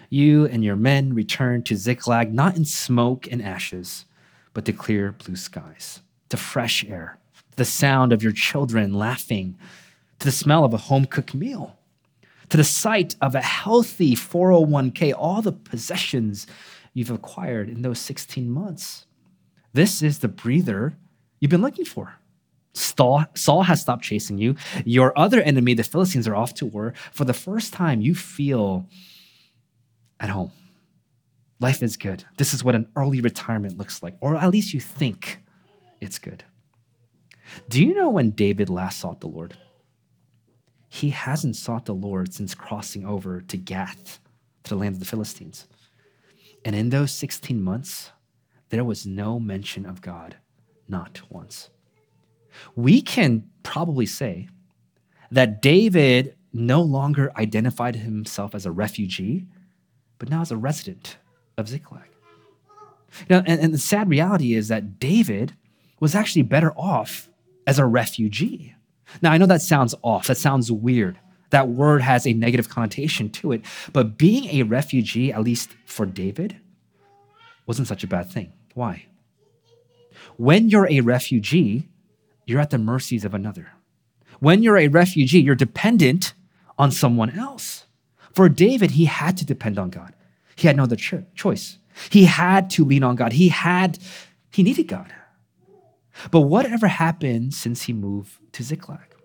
You 0.10 0.46
and 0.46 0.64
your 0.64 0.76
men 0.76 1.14
return 1.14 1.64
to 1.64 1.76
Ziklag, 1.76 2.34
not 2.34 2.56
in 2.56 2.66
smoke 2.66 3.28
and 3.30 3.42
ashes, 3.42 4.06
but 4.54 4.64
to 4.66 4.74
clear 4.74 5.12
blue 5.12 5.36
skies, 5.36 6.02
to 6.30 6.38
fresh 6.38 6.86
air, 6.86 7.18
the 7.56 7.66
sound 7.66 8.14
of 8.14 8.22
your 8.24 8.32
children 8.32 8.94
laughing, 8.94 9.58
to 10.20 10.26
the 10.26 10.32
smell 10.32 10.64
of 10.64 10.74
a 10.74 10.78
home 10.78 11.06
cooked 11.06 11.34
meal, 11.34 11.78
to 12.50 12.58
the 12.58 12.64
sight 12.64 13.16
of 13.22 13.36
a 13.36 13.42
healthy 13.42 14.16
401k, 14.16 15.14
all 15.18 15.42
the 15.42 15.52
possessions 15.52 16.48
you've 16.94 17.12
acquired 17.12 17.70
in 17.70 17.82
those 17.82 18.00
16 18.00 18.50
months. 18.50 19.06
This 19.74 20.02
is 20.02 20.20
the 20.20 20.28
breather 20.28 20.98
you've 21.40 21.52
been 21.52 21.62
looking 21.62 21.86
for. 21.86 22.16
Saul 22.74 23.64
has 23.64 23.82
stopped 23.82 24.04
chasing 24.04 24.38
you. 24.38 24.56
Your 24.86 25.18
other 25.18 25.42
enemy, 25.42 25.74
the 25.74 25.84
Philistines, 25.84 26.28
are 26.28 26.36
off 26.36 26.54
to 26.56 26.66
war. 26.66 26.94
For 27.12 27.26
the 27.26 27.34
first 27.34 27.74
time, 27.74 28.02
you 28.02 28.14
feel 28.14 28.88
at 30.20 30.30
home. 30.30 30.52
Life 31.60 31.82
is 31.82 31.98
good. 31.98 32.24
This 32.38 32.54
is 32.54 32.64
what 32.64 32.76
an 32.76 32.88
early 32.96 33.20
retirement 33.20 33.78
looks 33.78 34.04
like, 34.04 34.16
or 34.22 34.36
at 34.36 34.52
least 34.52 34.76
you 34.76 34.80
think 34.80 35.40
it's 36.02 36.20
good. 36.20 36.44
Do 37.70 37.84
you 37.84 37.94
know 37.94 38.10
when 38.10 38.32
David 38.32 38.70
last 38.70 39.00
sought 39.00 39.22
the 39.22 39.28
Lord? 39.28 39.58
He 40.90 41.10
hasn't 41.10 41.56
sought 41.56 41.86
the 41.86 41.94
Lord 41.94 42.34
since 42.34 42.56
crossing 42.56 43.06
over 43.06 43.42
to 43.42 43.58
Gath, 43.58 44.20
to 44.64 44.70
the 44.70 44.76
land 44.76 44.96
of 44.96 45.00
the 45.00 45.06
Philistines. 45.06 45.68
And 46.66 46.76
in 46.76 46.90
those 46.90 47.12
16 47.12 47.62
months, 47.62 48.12
there 48.70 48.84
was 48.84 49.06
no 49.06 49.40
mention 49.40 49.86
of 49.86 50.02
God, 50.02 50.38
not 50.88 51.22
once. 51.30 51.70
We 52.76 53.02
can 53.02 53.50
probably 53.64 54.06
say 54.06 54.50
that 55.32 55.62
David 55.62 56.36
no 56.54 56.82
longer 56.82 57.32
identified 57.38 57.96
himself 57.96 58.56
as 58.56 58.66
a 58.66 58.72
refugee, 58.72 59.46
but 60.18 60.30
now 60.30 60.42
as 60.42 60.52
a 60.52 60.58
resident 60.58 61.18
of 61.58 61.68
Ziklag. 61.68 62.10
Now, 63.30 63.44
and, 63.46 63.60
and 63.60 63.74
the 63.74 63.78
sad 63.78 64.10
reality 64.10 64.54
is 64.54 64.68
that 64.68 65.00
David 65.00 65.54
was 66.00 66.16
actually 66.16 66.44
better 66.44 66.72
off 66.72 67.30
as 67.66 67.80
a 67.80 67.86
refugee. 67.86 68.76
Now, 69.22 69.32
I 69.32 69.38
know 69.38 69.46
that 69.46 69.62
sounds 69.62 69.96
off, 70.02 70.28
that 70.28 70.38
sounds 70.38 70.72
weird. 70.72 71.20
That 71.50 71.70
word 71.70 72.02
has 72.02 72.28
a 72.28 72.34
negative 72.34 72.70
connotation 72.70 73.30
to 73.32 73.54
it, 73.54 73.62
but 73.94 74.18
being 74.18 74.46
a 74.46 74.64
refugee, 74.64 75.32
at 75.32 75.44
least 75.44 75.70
for 75.86 76.06
David, 76.06 76.58
wasn't 77.66 77.88
such 77.88 78.04
a 78.04 78.08
bad 78.08 78.30
thing. 78.30 78.52
Why? 78.74 79.06
When 80.36 80.70
you're 80.70 80.90
a 80.90 81.02
refugee, 81.02 81.88
you're 82.46 82.60
at 82.60 82.70
the 82.70 82.78
mercies 82.78 83.26
of 83.26 83.34
another. 83.34 83.72
When 84.40 84.62
you're 84.62 84.78
a 84.78 84.88
refugee, 84.88 85.40
you're 85.40 85.56
dependent 85.56 86.34
on 86.78 86.92
someone 86.92 87.32
else. 87.32 87.86
For 88.34 88.50
David, 88.50 88.92
he 88.92 89.06
had 89.06 89.36
to 89.38 89.46
depend 89.46 89.80
on 89.80 89.90
God. 89.90 90.14
He 90.56 90.68
had 90.68 90.78
no 90.78 90.84
other 90.84 90.96
cho- 90.96 91.26
choice. 91.34 91.78
He 92.10 92.26
had 92.26 92.70
to 92.72 92.86
lean 92.86 93.04
on 93.04 93.16
God. 93.16 93.34
He 93.34 93.50
had, 93.50 93.98
he 94.52 94.64
needed 94.64 94.88
God. 94.88 95.12
But 96.32 96.42
whatever 96.42 96.88
happened 96.88 97.54
since 97.54 97.84
he 97.84 97.94
moved 97.94 98.40
to 98.54 98.64
Ziklag? 98.64 99.16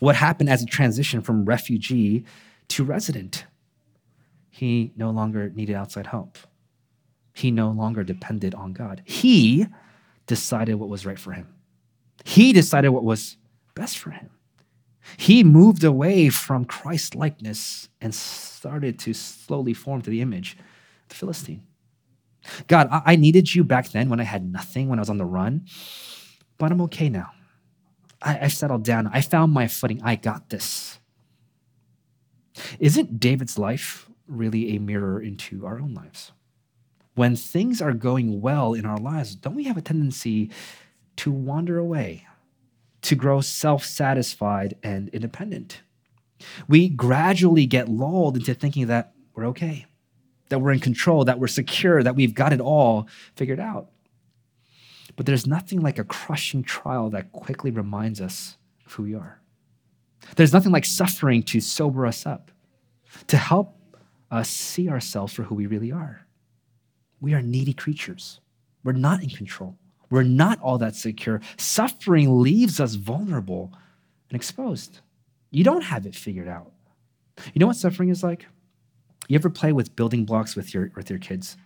What 0.00 0.16
happened 0.16 0.48
as 0.48 0.62
a 0.62 0.66
transition 0.66 1.22
from 1.22 1.44
refugee 1.44 2.24
to 2.68 2.84
resident? 2.84 3.46
He 4.50 4.92
no 4.96 5.10
longer 5.10 5.50
needed 5.50 5.74
outside 5.74 6.08
help. 6.08 6.38
He 7.32 7.50
no 7.50 7.70
longer 7.70 8.04
depended 8.04 8.54
on 8.54 8.72
God. 8.72 9.02
He 9.04 9.66
decided 10.26 10.74
what 10.74 10.88
was 10.88 11.06
right 11.06 11.18
for 11.18 11.32
him. 11.32 11.48
He 12.24 12.52
decided 12.52 12.90
what 12.90 13.04
was 13.04 13.36
best 13.74 13.98
for 13.98 14.10
him. 14.10 14.30
He 15.16 15.42
moved 15.42 15.82
away 15.82 16.28
from 16.28 16.64
Christ 16.64 17.14
likeness 17.14 17.88
and 18.00 18.14
started 18.14 18.98
to 19.00 19.14
slowly 19.14 19.74
form 19.74 20.02
to 20.02 20.10
the 20.10 20.20
image 20.20 20.52
of 21.02 21.08
the 21.08 21.14
Philistine. 21.14 21.62
God, 22.66 22.88
I 22.90 23.16
needed 23.16 23.54
you 23.54 23.64
back 23.64 23.90
then 23.90 24.08
when 24.08 24.20
I 24.20 24.24
had 24.24 24.44
nothing, 24.44 24.88
when 24.88 24.98
I 24.98 25.02
was 25.02 25.10
on 25.10 25.18
the 25.18 25.24
run, 25.24 25.66
but 26.58 26.72
I'm 26.72 26.80
okay 26.82 27.08
now. 27.08 27.30
I, 28.20 28.40
I 28.42 28.48
settled 28.48 28.84
down. 28.84 29.08
I 29.12 29.20
found 29.20 29.52
my 29.52 29.68
footing. 29.68 30.00
I 30.02 30.16
got 30.16 30.50
this. 30.50 30.98
Isn't 32.78 33.20
David's 33.20 33.58
life 33.58 34.08
really 34.26 34.76
a 34.76 34.80
mirror 34.80 35.20
into 35.20 35.66
our 35.66 35.80
own 35.80 35.94
lives? 35.94 36.32
when 37.14 37.36
things 37.36 37.82
are 37.82 37.92
going 37.92 38.40
well 38.40 38.74
in 38.74 38.86
our 38.86 38.96
lives, 38.96 39.34
don't 39.34 39.54
we 39.54 39.64
have 39.64 39.76
a 39.76 39.82
tendency 39.82 40.50
to 41.16 41.30
wander 41.30 41.78
away, 41.78 42.26
to 43.02 43.14
grow 43.14 43.40
self 43.40 43.84
satisfied 43.84 44.76
and 44.82 45.08
independent. 45.10 45.82
We 46.66 46.88
gradually 46.88 47.66
get 47.66 47.88
lulled 47.88 48.36
into 48.36 48.54
thinking 48.54 48.86
that 48.86 49.12
we're 49.34 49.46
okay, 49.48 49.86
that 50.52 50.58
we're 50.58 50.72
in 50.72 50.80
control, 50.80 51.24
that 51.24 51.40
we're 51.40 51.46
secure, 51.46 52.02
that 52.02 52.14
we've 52.14 52.34
got 52.34 52.52
it 52.52 52.60
all 52.60 53.08
figured 53.36 53.58
out. 53.58 53.88
But 55.16 55.24
there's 55.24 55.46
nothing 55.46 55.80
like 55.80 55.98
a 55.98 56.04
crushing 56.04 56.62
trial 56.62 57.08
that 57.10 57.32
quickly 57.32 57.70
reminds 57.70 58.20
us 58.20 58.58
of 58.84 58.92
who 58.92 59.04
we 59.04 59.14
are. 59.14 59.40
There's 60.36 60.52
nothing 60.52 60.70
like 60.70 60.84
suffering 60.84 61.42
to 61.44 61.58
sober 61.58 62.04
us 62.04 62.26
up, 62.26 62.50
to 63.28 63.38
help 63.38 63.74
us 64.30 64.50
see 64.50 64.90
ourselves 64.90 65.32
for 65.32 65.42
who 65.42 65.54
we 65.54 65.66
really 65.66 65.90
are. 65.90 66.26
We 67.22 67.32
are 67.32 67.40
needy 67.40 67.72
creatures. 67.72 68.40
We're 68.84 68.92
not 68.92 69.22
in 69.22 69.30
control. 69.30 69.78
We're 70.10 70.22
not 70.22 70.60
all 70.60 70.76
that 70.78 70.96
secure. 70.96 71.40
Suffering 71.56 72.42
leaves 72.42 72.78
us 72.78 72.96
vulnerable 72.96 73.72
and 74.28 74.36
exposed. 74.36 75.00
You 75.50 75.64
don't 75.64 75.84
have 75.84 76.04
it 76.04 76.14
figured 76.14 76.48
out. 76.48 76.72
You 77.54 77.60
know 77.60 77.68
what 77.68 77.76
suffering 77.76 78.10
is 78.10 78.22
like? 78.22 78.44
You 79.28 79.36
ever 79.36 79.50
play 79.50 79.72
with 79.72 79.96
building 79.96 80.24
blocks 80.24 80.56
with 80.56 80.74
your 80.74 80.90
with 80.96 81.10
your 81.10 81.18
kids? 81.18 81.56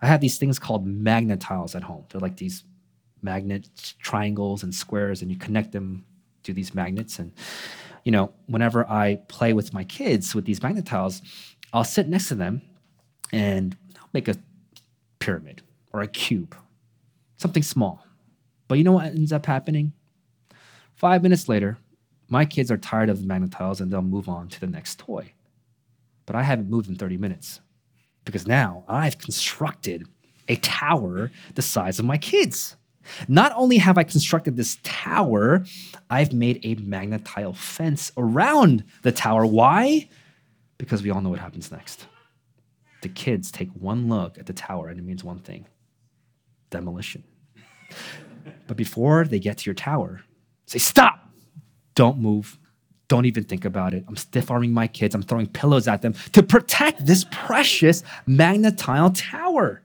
I 0.00 0.06
have 0.06 0.20
these 0.20 0.38
things 0.38 0.58
called 0.58 0.86
magnet 0.86 1.40
tiles 1.40 1.74
at 1.74 1.84
home. 1.84 2.06
They're 2.10 2.20
like 2.20 2.36
these 2.36 2.64
magnet 3.22 3.68
triangles 4.00 4.62
and 4.62 4.74
squares, 4.74 5.22
and 5.22 5.30
you 5.30 5.38
connect 5.38 5.72
them 5.72 6.04
to 6.42 6.52
these 6.52 6.74
magnets. 6.74 7.18
And 7.18 7.32
you 8.04 8.12
know, 8.12 8.32
whenever 8.46 8.88
I 8.88 9.20
play 9.28 9.52
with 9.52 9.72
my 9.72 9.84
kids 9.84 10.34
with 10.34 10.44
these 10.44 10.62
magnet 10.62 10.86
tiles, 10.86 11.22
I'll 11.72 11.84
sit 11.84 12.08
next 12.08 12.28
to 12.28 12.34
them 12.34 12.62
and 13.32 13.76
I'll 13.96 14.08
make 14.12 14.28
a 14.28 14.36
pyramid 15.20 15.62
or 15.92 16.02
a 16.02 16.08
cube, 16.08 16.56
something 17.36 17.62
small. 17.62 18.04
But 18.66 18.78
you 18.78 18.84
know 18.84 18.92
what 18.92 19.06
ends 19.06 19.32
up 19.32 19.46
happening? 19.46 19.92
Five 20.94 21.22
minutes 21.22 21.48
later, 21.48 21.78
my 22.28 22.44
kids 22.44 22.70
are 22.70 22.76
tired 22.76 23.08
of 23.08 23.20
the 23.20 23.26
magnet 23.26 23.52
tiles 23.52 23.80
and 23.80 23.92
they'll 23.92 24.02
move 24.02 24.28
on 24.28 24.48
to 24.48 24.60
the 24.60 24.66
next 24.66 24.98
toy. 24.98 25.32
But 26.26 26.36
I 26.36 26.42
haven't 26.42 26.70
moved 26.70 26.88
in 26.88 26.96
30 26.96 27.16
minutes 27.16 27.60
because 28.24 28.46
now 28.46 28.84
I've 28.88 29.18
constructed 29.18 30.06
a 30.48 30.56
tower 30.56 31.30
the 31.54 31.62
size 31.62 31.98
of 31.98 32.04
my 32.04 32.18
kids. 32.18 32.76
Not 33.28 33.52
only 33.56 33.78
have 33.78 33.98
I 33.98 34.04
constructed 34.04 34.56
this 34.56 34.78
tower, 34.82 35.64
I've 36.08 36.32
made 36.32 36.60
a 36.64 36.76
magnet 36.76 37.24
tile 37.24 37.52
fence 37.52 38.12
around 38.16 38.84
the 39.02 39.12
tower. 39.12 39.44
Why? 39.44 40.08
Because 40.78 41.02
we 41.02 41.10
all 41.10 41.20
know 41.20 41.30
what 41.30 41.40
happens 41.40 41.72
next. 41.72 42.06
The 43.02 43.08
kids 43.08 43.50
take 43.50 43.70
one 43.70 44.08
look 44.08 44.38
at 44.38 44.46
the 44.46 44.52
tower 44.52 44.88
and 44.88 44.98
it 44.98 45.02
means 45.02 45.24
one 45.24 45.40
thing 45.40 45.66
demolition. 46.70 47.22
but 48.66 48.76
before 48.76 49.24
they 49.24 49.38
get 49.38 49.58
to 49.58 49.64
your 49.66 49.74
tower, 49.74 50.22
say, 50.66 50.78
Stop! 50.78 51.18
Don't 51.94 52.18
move. 52.18 52.58
Don't 53.12 53.26
even 53.26 53.44
think 53.44 53.66
about 53.66 53.92
it. 53.92 54.06
I'm 54.08 54.16
stiff 54.16 54.50
arming 54.50 54.72
my 54.72 54.86
kids. 54.86 55.14
I'm 55.14 55.20
throwing 55.20 55.46
pillows 55.46 55.86
at 55.86 56.00
them 56.00 56.14
to 56.32 56.42
protect 56.42 57.04
this 57.04 57.26
precious 57.30 58.02
magnet 58.26 58.78
tile 58.78 59.10
tower. 59.10 59.82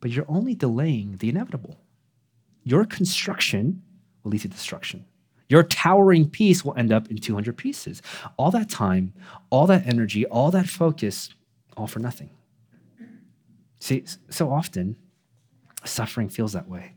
But 0.00 0.10
you're 0.10 0.26
only 0.28 0.54
delaying 0.54 1.16
the 1.16 1.30
inevitable. 1.30 1.78
Your 2.62 2.84
construction 2.84 3.82
will 4.22 4.32
lead 4.32 4.42
to 4.42 4.48
destruction. 4.48 5.06
Your 5.48 5.62
towering 5.62 6.28
piece 6.28 6.62
will 6.62 6.74
end 6.76 6.92
up 6.92 7.10
in 7.10 7.16
200 7.16 7.56
pieces. 7.56 8.02
All 8.36 8.50
that 8.50 8.68
time, 8.68 9.14
all 9.48 9.66
that 9.68 9.86
energy, 9.86 10.26
all 10.26 10.50
that 10.50 10.68
focus, 10.68 11.30
all 11.74 11.86
for 11.86 12.00
nothing. 12.00 12.28
See, 13.78 14.04
so 14.28 14.52
often, 14.52 14.96
suffering 15.86 16.28
feels 16.28 16.52
that 16.52 16.68
way. 16.68 16.93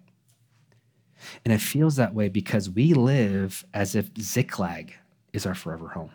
And 1.43 1.53
it 1.53 1.61
feels 1.61 1.95
that 1.95 2.13
way 2.13 2.29
because 2.29 2.69
we 2.69 2.93
live 2.93 3.65
as 3.73 3.95
if 3.95 4.09
Ziklag 4.19 4.93
is 5.33 5.45
our 5.45 5.55
forever 5.55 5.89
home. 5.89 6.11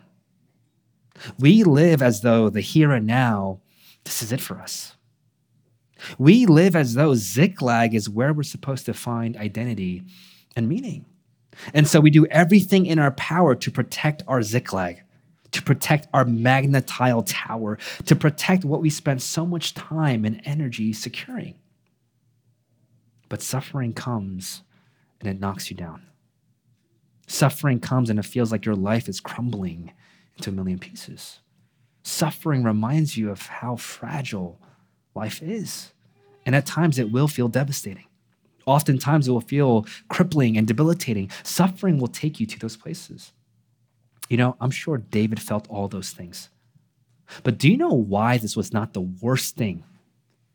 We 1.39 1.63
live 1.63 2.01
as 2.01 2.21
though 2.21 2.49
the 2.49 2.61
here 2.61 2.91
and 2.91 3.05
now, 3.05 3.59
this 4.03 4.21
is 4.21 4.31
it 4.31 4.41
for 4.41 4.59
us. 4.59 4.95
We 6.17 6.45
live 6.45 6.75
as 6.75 6.95
though 6.95 7.15
Ziklag 7.15 7.93
is 7.93 8.09
where 8.09 8.33
we're 8.33 8.43
supposed 8.43 8.85
to 8.87 8.93
find 8.93 9.37
identity 9.37 10.03
and 10.55 10.67
meaning. 10.67 11.05
And 11.73 11.87
so 11.87 11.99
we 11.99 12.09
do 12.09 12.25
everything 12.27 12.85
in 12.85 12.99
our 12.99 13.11
power 13.11 13.55
to 13.55 13.71
protect 13.71 14.23
our 14.27 14.41
Ziklag, 14.41 15.03
to 15.51 15.61
protect 15.61 16.07
our 16.13 16.25
magnet 16.25 16.87
tile 16.87 17.23
tower, 17.23 17.77
to 18.05 18.15
protect 18.15 18.65
what 18.65 18.81
we 18.81 18.89
spend 18.89 19.21
so 19.21 19.45
much 19.45 19.73
time 19.73 20.25
and 20.25 20.41
energy 20.45 20.93
securing. 20.93 21.55
But 23.29 23.41
suffering 23.41 23.93
comes 23.93 24.63
and 25.23 25.31
it 25.31 25.39
knocks 25.39 25.69
you 25.69 25.77
down. 25.77 26.01
Suffering 27.27 27.79
comes 27.79 28.09
and 28.09 28.19
it 28.19 28.25
feels 28.25 28.51
like 28.51 28.65
your 28.65 28.75
life 28.75 29.07
is 29.07 29.19
crumbling 29.19 29.93
into 30.35 30.49
a 30.49 30.53
million 30.53 30.79
pieces. 30.79 31.39
Suffering 32.03 32.63
reminds 32.63 33.15
you 33.15 33.31
of 33.31 33.43
how 33.43 33.77
fragile 33.77 34.59
life 35.15 35.41
is. 35.41 35.93
And 36.45 36.55
at 36.55 36.65
times 36.65 36.99
it 36.99 37.11
will 37.11 37.29
feel 37.29 37.47
devastating. 37.47 38.05
Oftentimes 38.65 39.27
it 39.27 39.31
will 39.31 39.41
feel 39.41 39.85
crippling 40.09 40.57
and 40.57 40.67
debilitating. 40.67 41.31
Suffering 41.43 41.97
will 41.97 42.07
take 42.07 42.39
you 42.39 42.45
to 42.45 42.59
those 42.59 42.75
places. 42.75 43.31
You 44.29 44.37
know, 44.37 44.57
I'm 44.59 44.71
sure 44.71 44.97
David 44.97 45.41
felt 45.41 45.69
all 45.69 45.87
those 45.87 46.11
things. 46.11 46.49
But 47.43 47.57
do 47.57 47.69
you 47.71 47.77
know 47.77 47.93
why 47.93 48.37
this 48.37 48.57
was 48.57 48.73
not 48.73 48.93
the 48.93 49.01
worst 49.01 49.55
thing 49.55 49.83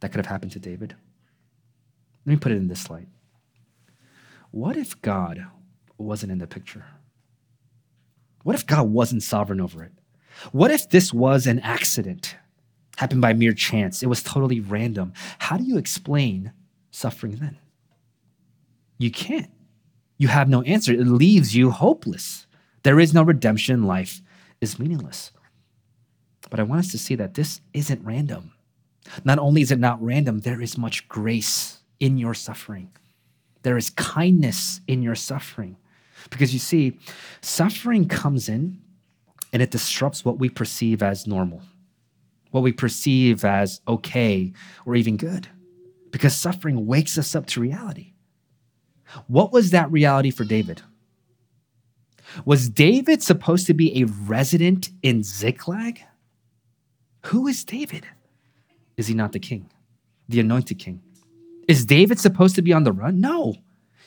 that 0.00 0.10
could 0.10 0.18
have 0.18 0.26
happened 0.26 0.52
to 0.52 0.58
David? 0.58 0.94
Let 2.26 2.30
me 2.30 2.36
put 2.36 2.52
it 2.52 2.56
in 2.56 2.68
this 2.68 2.90
light. 2.90 3.08
What 4.50 4.76
if 4.76 5.00
God 5.02 5.46
wasn't 5.96 6.32
in 6.32 6.38
the 6.38 6.46
picture? 6.46 6.84
What 8.42 8.54
if 8.54 8.66
God 8.66 8.88
wasn't 8.88 9.22
sovereign 9.22 9.60
over 9.60 9.82
it? 9.82 9.92
What 10.52 10.70
if 10.70 10.88
this 10.88 11.12
was 11.12 11.46
an 11.46 11.58
accident, 11.60 12.36
happened 12.96 13.20
by 13.20 13.32
mere 13.32 13.52
chance? 13.52 14.02
It 14.02 14.06
was 14.08 14.22
totally 14.22 14.60
random. 14.60 15.12
How 15.38 15.56
do 15.56 15.64
you 15.64 15.76
explain 15.76 16.52
suffering 16.90 17.36
then? 17.36 17.58
You 18.98 19.10
can't. 19.10 19.50
You 20.16 20.28
have 20.28 20.48
no 20.48 20.62
answer. 20.62 20.92
It 20.92 21.06
leaves 21.06 21.54
you 21.54 21.70
hopeless. 21.70 22.46
There 22.82 22.98
is 22.98 23.14
no 23.14 23.22
redemption. 23.22 23.84
Life 23.84 24.22
is 24.60 24.78
meaningless. 24.78 25.32
But 26.50 26.60
I 26.60 26.64
want 26.64 26.80
us 26.80 26.90
to 26.92 26.98
see 26.98 27.14
that 27.16 27.34
this 27.34 27.60
isn't 27.72 28.04
random. 28.04 28.52
Not 29.24 29.38
only 29.38 29.62
is 29.62 29.70
it 29.70 29.78
not 29.78 30.02
random, 30.02 30.40
there 30.40 30.60
is 30.60 30.78
much 30.78 31.08
grace 31.08 31.78
in 32.00 32.18
your 32.18 32.34
suffering. 32.34 32.90
There 33.68 33.76
is 33.76 33.90
kindness 33.90 34.80
in 34.88 35.02
your 35.02 35.14
suffering. 35.14 35.76
Because 36.30 36.54
you 36.54 36.58
see, 36.58 36.98
suffering 37.42 38.08
comes 38.08 38.48
in 38.48 38.80
and 39.52 39.60
it 39.60 39.70
disrupts 39.70 40.24
what 40.24 40.38
we 40.38 40.48
perceive 40.48 41.02
as 41.02 41.26
normal, 41.26 41.60
what 42.50 42.62
we 42.62 42.72
perceive 42.72 43.44
as 43.44 43.82
okay 43.86 44.54
or 44.86 44.96
even 44.96 45.18
good. 45.18 45.48
Because 46.12 46.34
suffering 46.34 46.86
wakes 46.86 47.18
us 47.18 47.34
up 47.34 47.44
to 47.48 47.60
reality. 47.60 48.14
What 49.26 49.52
was 49.52 49.70
that 49.72 49.92
reality 49.92 50.30
for 50.30 50.44
David? 50.44 50.80
Was 52.46 52.70
David 52.70 53.22
supposed 53.22 53.66
to 53.66 53.74
be 53.74 54.00
a 54.00 54.06
resident 54.06 54.88
in 55.02 55.22
Ziklag? 55.22 56.00
Who 57.26 57.46
is 57.46 57.64
David? 57.64 58.06
Is 58.96 59.08
he 59.08 59.14
not 59.14 59.32
the 59.32 59.38
king, 59.38 59.68
the 60.26 60.40
anointed 60.40 60.78
king? 60.78 61.02
Is 61.68 61.84
David 61.84 62.18
supposed 62.18 62.56
to 62.56 62.62
be 62.62 62.72
on 62.72 62.84
the 62.84 62.92
run? 62.92 63.20
No. 63.20 63.54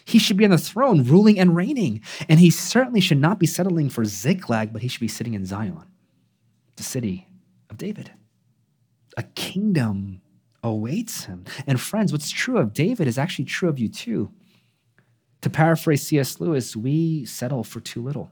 He 0.03 0.18
should 0.18 0.36
be 0.36 0.46
on 0.46 0.51
the 0.51 0.58
throne, 0.58 1.03
ruling 1.03 1.39
and 1.39 1.56
reigning. 1.56 2.01
And 2.27 2.39
he 2.39 2.50
certainly 2.50 3.00
should 3.00 3.20
not 3.20 3.39
be 3.39 3.46
settling 3.46 3.89
for 3.89 4.03
Ziklag, 4.03 4.74
but 4.74 4.82
he 4.82 4.88
should 4.88 5.00
be 5.00 5.08
sitting 5.08 5.36
in 5.36 5.46
Zion, 5.46 5.86
the 6.75 6.84
city 6.84 7.27
of 7.70 7.77
David. 7.77 8.12
A 9.15 9.24
kingdom 9.24 10.22
awaits 10.63 11.25
him. 11.25 11.46
And 11.68 11.80
friends, 11.80 12.12
what's 12.12 12.32
true 12.32 12.58
of 12.58 12.74
David 12.74 13.08
is 13.08 13.18
actually 13.18 13.46
true 13.46 13.70
of 13.70 13.80
you 13.80 13.89
too. 13.89 14.32
To 15.41 15.50
paraphrase 15.50 16.03
C.S. 16.03 16.39
Lewis, 16.39 16.75
we 16.75 17.25
settle 17.25 17.63
for 17.63 17.80
too 17.80 18.01
little. 18.01 18.32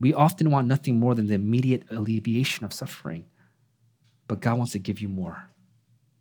We 0.00 0.12
often 0.12 0.50
want 0.50 0.66
nothing 0.66 0.98
more 0.98 1.14
than 1.14 1.26
the 1.26 1.34
immediate 1.34 1.84
alleviation 1.90 2.64
of 2.64 2.72
suffering. 2.72 3.26
But 4.26 4.40
God 4.40 4.58
wants 4.58 4.72
to 4.72 4.78
give 4.78 5.00
you 5.00 5.08
more, 5.08 5.50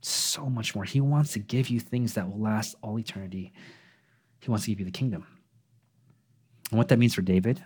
so 0.02 0.46
much 0.48 0.76
more. 0.76 0.84
He 0.84 1.02
wants 1.02 1.34
to 1.34 1.40
give 1.40 1.70
you 1.70 1.80
things 1.80 2.14
that 2.16 2.30
will 2.30 2.40
last 2.40 2.76
all 2.82 2.98
eternity. 3.00 3.54
He 4.40 4.50
wants 4.50 4.66
to 4.66 4.72
give 4.72 4.80
you 4.80 4.86
the 4.86 4.92
kingdom. 4.92 5.26
And 6.72 6.78
what 6.78 6.88
that 6.88 7.00
means 7.00 7.14
for 7.14 7.22
David, 7.22 7.64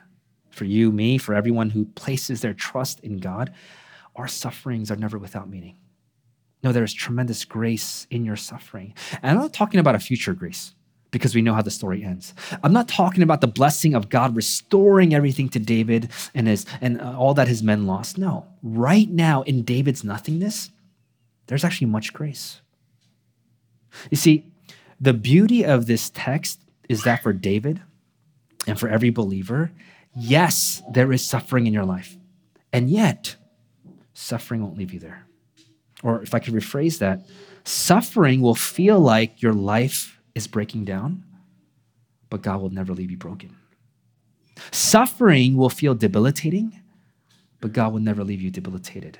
for 0.49 0.65
you, 0.65 0.91
me, 0.91 1.17
for 1.17 1.33
everyone 1.33 1.69
who 1.69 1.85
places 1.85 2.41
their 2.41 2.53
trust 2.53 2.99
in 3.01 3.17
God, 3.17 3.53
our 4.15 4.27
sufferings 4.27 4.91
are 4.91 4.95
never 4.95 5.17
without 5.17 5.49
meaning. 5.49 5.77
No, 6.63 6.71
there 6.71 6.83
is 6.83 6.93
tremendous 6.93 7.45
grace 7.45 8.07
in 8.09 8.25
your 8.25 8.35
suffering. 8.35 8.95
And 9.21 9.31
I'm 9.31 9.43
not 9.43 9.53
talking 9.53 9.79
about 9.79 9.95
a 9.95 9.99
future 9.99 10.33
grace 10.33 10.73
because 11.11 11.35
we 11.35 11.41
know 11.41 11.53
how 11.53 11.61
the 11.61 11.71
story 11.71 12.03
ends. 12.03 12.33
I'm 12.63 12.73
not 12.73 12.87
talking 12.87 13.23
about 13.23 13.39
the 13.39 13.47
blessing 13.47 13.93
of 13.93 14.09
God 14.09 14.35
restoring 14.35 15.13
everything 15.13 15.47
to 15.49 15.59
David 15.59 16.09
and 16.33 16.47
his 16.47 16.65
and 16.81 16.99
uh, 16.99 17.17
all 17.17 17.33
that 17.35 17.47
his 17.47 17.61
men 17.61 17.85
lost. 17.85 18.17
No. 18.17 18.47
Right 18.63 19.09
now 19.09 19.43
in 19.43 19.63
David's 19.63 20.03
nothingness, 20.03 20.71
there's 21.47 21.63
actually 21.63 21.87
much 21.87 22.13
grace. 22.13 22.61
You 24.09 24.17
see, 24.17 24.51
the 24.99 25.13
beauty 25.13 25.63
of 25.63 25.85
this 25.85 26.09
text 26.09 26.59
is 26.89 27.03
that 27.03 27.23
for 27.23 27.33
David, 27.33 27.81
and 28.67 28.79
for 28.79 28.89
every 28.89 29.09
believer, 29.09 29.71
yes, 30.15 30.81
there 30.91 31.11
is 31.11 31.25
suffering 31.25 31.67
in 31.67 31.73
your 31.73 31.85
life. 31.85 32.17
And 32.73 32.89
yet, 32.89 33.35
suffering 34.13 34.61
won't 34.61 34.77
leave 34.77 34.93
you 34.93 34.99
there. 34.99 35.27
Or 36.03 36.21
if 36.21 36.33
I 36.33 36.39
could 36.39 36.53
rephrase 36.53 36.99
that, 36.99 37.25
suffering 37.63 38.41
will 38.41 38.55
feel 38.55 38.99
like 38.99 39.41
your 39.41 39.53
life 39.53 40.19
is 40.33 40.47
breaking 40.47 40.85
down, 40.85 41.23
but 42.29 42.41
God 42.41 42.61
will 42.61 42.69
never 42.69 42.93
leave 42.93 43.11
you 43.11 43.17
broken. 43.17 43.55
Suffering 44.71 45.57
will 45.57 45.69
feel 45.69 45.95
debilitating, 45.95 46.81
but 47.61 47.73
God 47.73 47.93
will 47.93 48.01
never 48.01 48.23
leave 48.23 48.41
you 48.41 48.51
debilitated. 48.51 49.19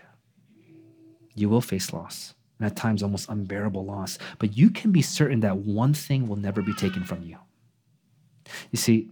You 1.36 1.50
will 1.50 1.62
face 1.62 1.94
loss, 1.94 2.34
and 2.60 2.66
at 2.66 2.76
times 2.76 3.04
almost 3.04 3.30
unbearable 3.30 3.86
loss, 3.86 4.18
but 4.40 4.58
you 4.58 4.70
can 4.70 4.92
be 4.92 5.02
certain 5.02 5.42
that 5.42 5.58
one 5.58 5.94
thing 5.94 6.28
will 6.28 6.38
never 6.38 6.62
be 6.62 6.74
taken 6.74 7.04
from 7.04 7.24
you. 7.24 7.38
You 8.72 8.78
see, 8.78 9.10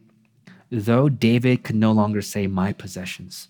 though 0.70 1.10
David 1.10 1.63
could 1.63 1.75
no 1.75 1.92
longer 1.92 2.22
say, 2.22 2.48
My 2.48 2.72
possessions, 2.74 3.50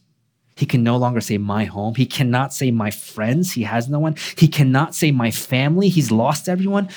he 0.55 0.65
can 0.65 0.83
no 0.83 0.97
longer 0.97 1.21
say 1.21 1.37
my 1.37 1.65
home. 1.65 1.95
He 1.95 2.05
cannot 2.05 2.53
say 2.53 2.71
my 2.71 2.91
friends. 2.91 3.53
He 3.53 3.63
has 3.63 3.89
no 3.89 3.99
one. 3.99 4.15
He 4.37 4.47
cannot 4.47 4.93
say 4.93 5.11
my 5.11 5.31
family. 5.31 5.89
He's 5.89 6.11
lost 6.11 6.47
everyone. 6.47 6.89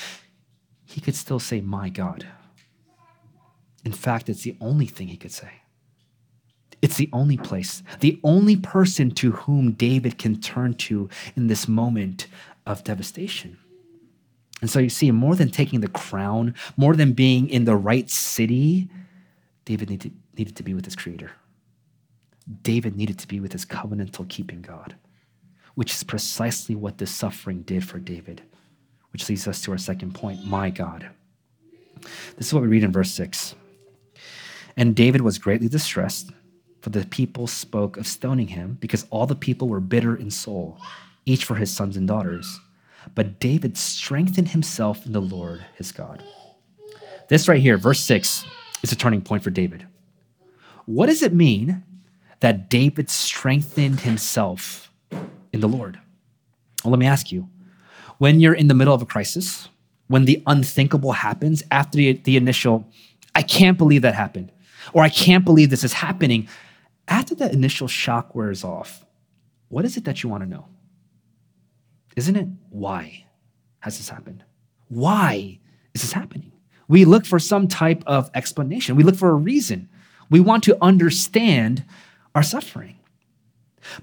He 0.85 1.01
could 1.01 1.15
still 1.15 1.39
say 1.39 1.61
my 1.61 1.89
God. 1.89 2.27
In 3.83 3.91
fact, 3.91 4.29
it's 4.29 4.43
the 4.43 4.57
only 4.61 4.85
thing 4.85 5.07
he 5.07 5.17
could 5.17 5.31
say. 5.31 5.61
It's 6.81 6.97
the 6.97 7.09
only 7.11 7.37
place, 7.37 7.81
the 7.99 8.19
only 8.23 8.55
person 8.55 9.11
to 9.11 9.31
whom 9.31 9.71
David 9.71 10.17
can 10.17 10.39
turn 10.39 10.75
to 10.75 11.09
in 11.35 11.47
this 11.47 11.67
moment 11.67 12.27
of 12.65 12.83
devastation. 12.83 13.57
And 14.61 14.69
so 14.69 14.79
you 14.79 14.89
see, 14.89 15.11
more 15.11 15.35
than 15.35 15.49
taking 15.49 15.81
the 15.81 15.87
crown, 15.87 16.55
more 16.77 16.95
than 16.95 17.13
being 17.13 17.49
in 17.49 17.65
the 17.65 17.75
right 17.75 18.09
city, 18.09 18.89
David 19.65 19.89
needed, 19.89 20.13
needed 20.37 20.55
to 20.55 20.63
be 20.63 20.73
with 20.73 20.85
his 20.85 20.95
creator. 20.95 21.31
David 22.63 22.95
needed 22.95 23.19
to 23.19 23.27
be 23.27 23.39
with 23.39 23.51
his 23.51 23.65
covenantal 23.65 24.27
keeping 24.29 24.61
God, 24.61 24.95
which 25.75 25.93
is 25.93 26.03
precisely 26.03 26.75
what 26.75 26.97
this 26.97 27.11
suffering 27.11 27.61
did 27.63 27.87
for 27.87 27.99
David, 27.99 28.41
which 29.11 29.27
leads 29.29 29.47
us 29.47 29.61
to 29.63 29.71
our 29.71 29.77
second 29.77 30.13
point 30.15 30.45
my 30.45 30.69
God. 30.69 31.09
This 32.37 32.47
is 32.47 32.53
what 32.53 32.63
we 32.63 32.69
read 32.69 32.83
in 32.83 32.91
verse 32.91 33.11
6. 33.11 33.55
And 34.75 34.95
David 34.95 35.21
was 35.21 35.39
greatly 35.39 35.67
distressed, 35.67 36.31
for 36.81 36.89
the 36.89 37.05
people 37.05 37.47
spoke 37.47 37.97
of 37.97 38.07
stoning 38.07 38.47
him, 38.47 38.77
because 38.79 39.05
all 39.09 39.25
the 39.25 39.35
people 39.35 39.67
were 39.67 39.79
bitter 39.79 40.15
in 40.15 40.31
soul, 40.31 40.79
each 41.25 41.45
for 41.45 41.55
his 41.55 41.71
sons 41.71 41.97
and 41.97 42.07
daughters. 42.07 42.59
But 43.15 43.39
David 43.39 43.77
strengthened 43.77 44.49
himself 44.49 45.05
in 45.05 45.11
the 45.11 45.21
Lord 45.21 45.65
his 45.75 45.91
God. 45.91 46.23
This 47.29 47.47
right 47.47 47.61
here, 47.61 47.77
verse 47.77 47.99
6, 48.01 48.45
is 48.83 48.91
a 48.91 48.95
turning 48.95 49.21
point 49.21 49.43
for 49.43 49.49
David. 49.49 49.85
What 50.85 51.07
does 51.07 51.21
it 51.21 51.33
mean 51.33 51.83
that 52.39 52.69
David 52.69 53.09
strengthened 53.09 54.01
himself 54.01 54.91
in 55.51 55.59
the 55.59 55.67
Lord? 55.67 55.99
Well, 56.83 56.91
let 56.91 56.99
me 56.99 57.07
ask 57.07 57.31
you 57.31 57.49
when 58.17 58.39
you're 58.39 58.53
in 58.53 58.67
the 58.67 58.73
middle 58.73 58.93
of 58.93 59.01
a 59.01 59.05
crisis, 59.05 59.69
when 60.07 60.25
the 60.25 60.41
unthinkable 60.47 61.11
happens 61.11 61.63
after 61.71 61.97
the, 61.97 62.13
the 62.13 62.37
initial, 62.37 62.87
I 63.35 63.41
can't 63.41 63.77
believe 63.77 64.01
that 64.03 64.15
happened, 64.15 64.51
or 64.93 65.03
I 65.03 65.09
can't 65.09 65.43
believe 65.45 65.69
this 65.69 65.83
is 65.83 65.93
happening, 65.93 66.47
after 67.07 67.35
that 67.35 67.53
initial 67.53 67.87
shock 67.87 68.35
wears 68.35 68.63
off, 68.63 69.05
what 69.69 69.85
is 69.85 69.97
it 69.97 70.05
that 70.05 70.23
you 70.23 70.29
want 70.29 70.43
to 70.43 70.49
know? 70.49 70.65
Isn't 72.15 72.35
it 72.35 72.47
why 72.69 73.25
has 73.79 73.97
this 73.97 74.09
happened? 74.09 74.43
Why 74.89 75.59
is 75.93 76.01
this 76.01 76.13
happening? 76.13 76.51
We 76.87 77.05
look 77.05 77.25
for 77.25 77.39
some 77.39 77.67
type 77.67 78.03
of 78.07 78.31
explanation. 78.33 78.95
We 78.95 79.03
look 79.03 79.15
for 79.15 79.29
a 79.29 79.35
reason. 79.35 79.89
We 80.29 80.39
want 80.39 80.63
to 80.65 80.77
understand 80.81 81.85
our 82.33 82.43
suffering. 82.43 82.97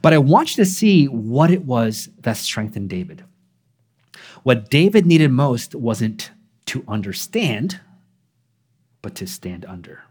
But 0.00 0.12
I 0.12 0.18
want 0.18 0.57
you 0.57 0.64
to 0.64 0.70
see 0.70 1.07
what 1.07 1.50
it 1.50 1.64
was 1.64 2.09
that 2.20 2.37
strengthened 2.37 2.88
David. 2.88 3.24
What 4.42 4.70
David 4.70 5.07
needed 5.07 5.31
most 5.31 5.74
wasn't 5.74 6.31
to 6.66 6.85
understand, 6.87 7.81
but 9.02 9.14
to 9.16 9.26
stand 9.26 9.64
under. 9.64 10.02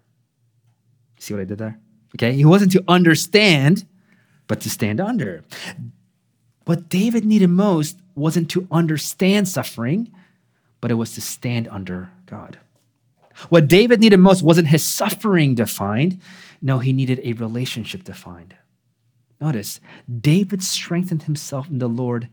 See 1.20 1.34
what 1.34 1.42
I 1.42 1.46
did 1.46 1.58
there? 1.58 1.80
Okay, 2.16 2.34
he 2.34 2.46
wasn't 2.46 2.72
to 2.74 2.84
understand, 2.88 3.86
but 4.48 4.62
to 4.62 4.70
stand 4.70 5.02
under. 5.02 5.44
What 6.66 6.90
David 6.90 7.26
needed 7.26 7.50
most 7.50 7.98
wasn't 8.16 8.50
to 8.52 8.68
understand 8.72 9.48
suffering, 9.48 10.12
but 10.80 10.92
it 10.92 10.96
was 10.96 11.14
to 11.14 11.22
stand 11.22 11.68
under 11.70 12.12
God. 12.26 12.60
What 13.50 13.68
David 13.68 14.00
needed 14.00 14.18
most 14.18 14.44
wasn't 14.44 14.68
his 14.68 14.84
suffering 14.84 15.56
defined, 15.56 16.22
no, 16.62 16.80
he 16.80 16.94
needed 16.94 17.20
a 17.24 17.34
relationship 17.34 18.04
defined. 18.04 18.56
Notice, 19.42 19.82
David 20.22 20.64
strengthened 20.64 21.24
himself 21.24 21.70
in 21.70 21.80
the 21.80 21.90
Lord, 21.90 22.30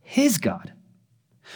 his 0.00 0.38
God. 0.38 0.72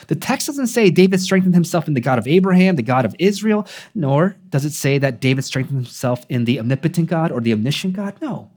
The 0.09 0.15
text 0.15 0.47
doesn't 0.47 0.69
say 0.69 0.91
David 0.91 1.21
strengthened 1.21 1.55
himself 1.55 1.87
in 1.89 1.95
the 1.95 2.01
God 2.01 2.19
of 2.19 2.27
Abraham, 2.27 2.77
the 2.77 2.83
God 2.83 3.05
of 3.05 3.15
Israel, 3.19 3.67
nor 3.95 4.37
does 4.49 4.65
it 4.65 4.73
say 4.73 4.99
that 4.99 5.21
David 5.21 5.45
strengthened 5.45 5.79
himself 5.79 6.27
in 6.29 6.45
the 6.45 6.59
omnipotent 6.59 7.09
God 7.09 7.31
or 7.31 7.41
the 7.41 7.53
omniscient 7.53 7.95
God. 7.95 8.15
No. 8.21 8.51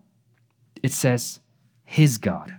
It 0.82 0.92
says 0.92 1.40
his 1.84 2.18
God. 2.18 2.58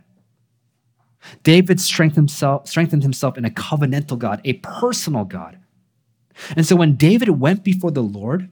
David 1.43 1.81
strengthened 1.81 2.29
himself, 2.29 2.69
strengthened 2.69 3.03
himself 3.03 3.37
in 3.37 3.45
a 3.45 3.51
covenantal 3.51 4.19
God, 4.19 4.41
a 4.45 4.55
personal 4.55 5.25
God. 5.25 5.59
And 6.57 6.67
so 6.67 6.77
when 6.77 6.97
David 6.97 7.29
went 7.31 7.65
before 7.65 7.91
the 7.91 8.03
Lord, 8.03 8.51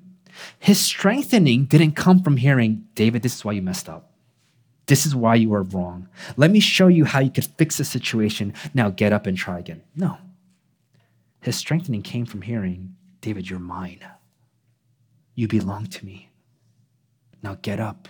his 0.59 0.81
strengthening 0.81 1.67
didn't 1.67 1.93
come 1.93 2.23
from 2.23 2.39
hearing, 2.39 2.87
David, 2.95 3.23
this 3.23 3.37
is 3.37 3.45
why 3.45 3.53
you 3.53 3.63
messed 3.63 3.89
up. 3.89 4.14
This 4.87 5.07
is 5.07 5.15
why 5.15 5.35
you 5.37 5.53
are 5.55 5.63
wrong. 5.63 6.09
Let 6.37 6.51
me 6.51 6.61
show 6.61 6.89
you 6.89 7.05
how 7.05 7.21
you 7.21 7.31
could 7.31 7.45
fix 7.45 7.79
the 7.79 7.85
situation. 7.85 8.53
Now 8.75 8.91
get 8.91 9.13
up 9.13 9.27
and 9.27 9.37
try 9.37 9.59
again. 9.59 9.83
No. 9.97 10.19
His 11.41 11.57
strengthening 11.57 12.03
came 12.03 12.27
from 12.27 12.43
hearing, 12.43 12.97
David, 13.21 13.49
you're 13.49 13.59
mine. 13.59 14.05
You 15.35 15.49
belong 15.49 15.87
to 15.87 16.05
me. 16.05 16.31
Now 17.43 17.59
get 17.61 17.81
up. 17.81 18.09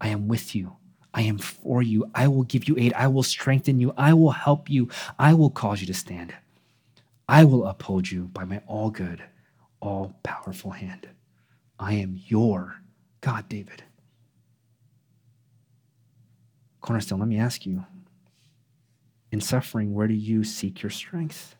I 0.00 0.08
am 0.08 0.28
with 0.28 0.54
you. 0.54 0.76
I 1.12 1.22
am 1.22 1.38
for 1.38 1.82
you. 1.82 2.10
I 2.14 2.28
will 2.28 2.42
give 2.42 2.68
you 2.68 2.76
aid. 2.78 2.92
I 2.94 3.06
will 3.06 3.22
strengthen 3.22 3.78
you. 3.78 3.94
I 3.96 4.12
will 4.14 4.32
help 4.32 4.68
you. 4.68 4.88
I 5.18 5.34
will 5.34 5.50
cause 5.50 5.80
you 5.80 5.86
to 5.86 5.94
stand. 5.94 6.34
I 7.28 7.44
will 7.44 7.66
uphold 7.66 8.10
you 8.10 8.24
by 8.24 8.44
my 8.44 8.60
all 8.66 8.90
good 8.90 9.22
all 9.84 10.16
powerful 10.22 10.70
hand. 10.70 11.08
I 11.78 11.94
am 11.94 12.18
your 12.26 12.80
God, 13.20 13.48
David. 13.48 13.84
Cornerstone, 16.84 17.18
let 17.18 17.28
me 17.28 17.38
ask 17.38 17.64
you 17.64 17.82
in 19.32 19.40
suffering, 19.40 19.94
where 19.94 20.06
do 20.06 20.12
you 20.12 20.44
seek 20.44 20.82
your 20.82 20.90
strength? 20.90 21.56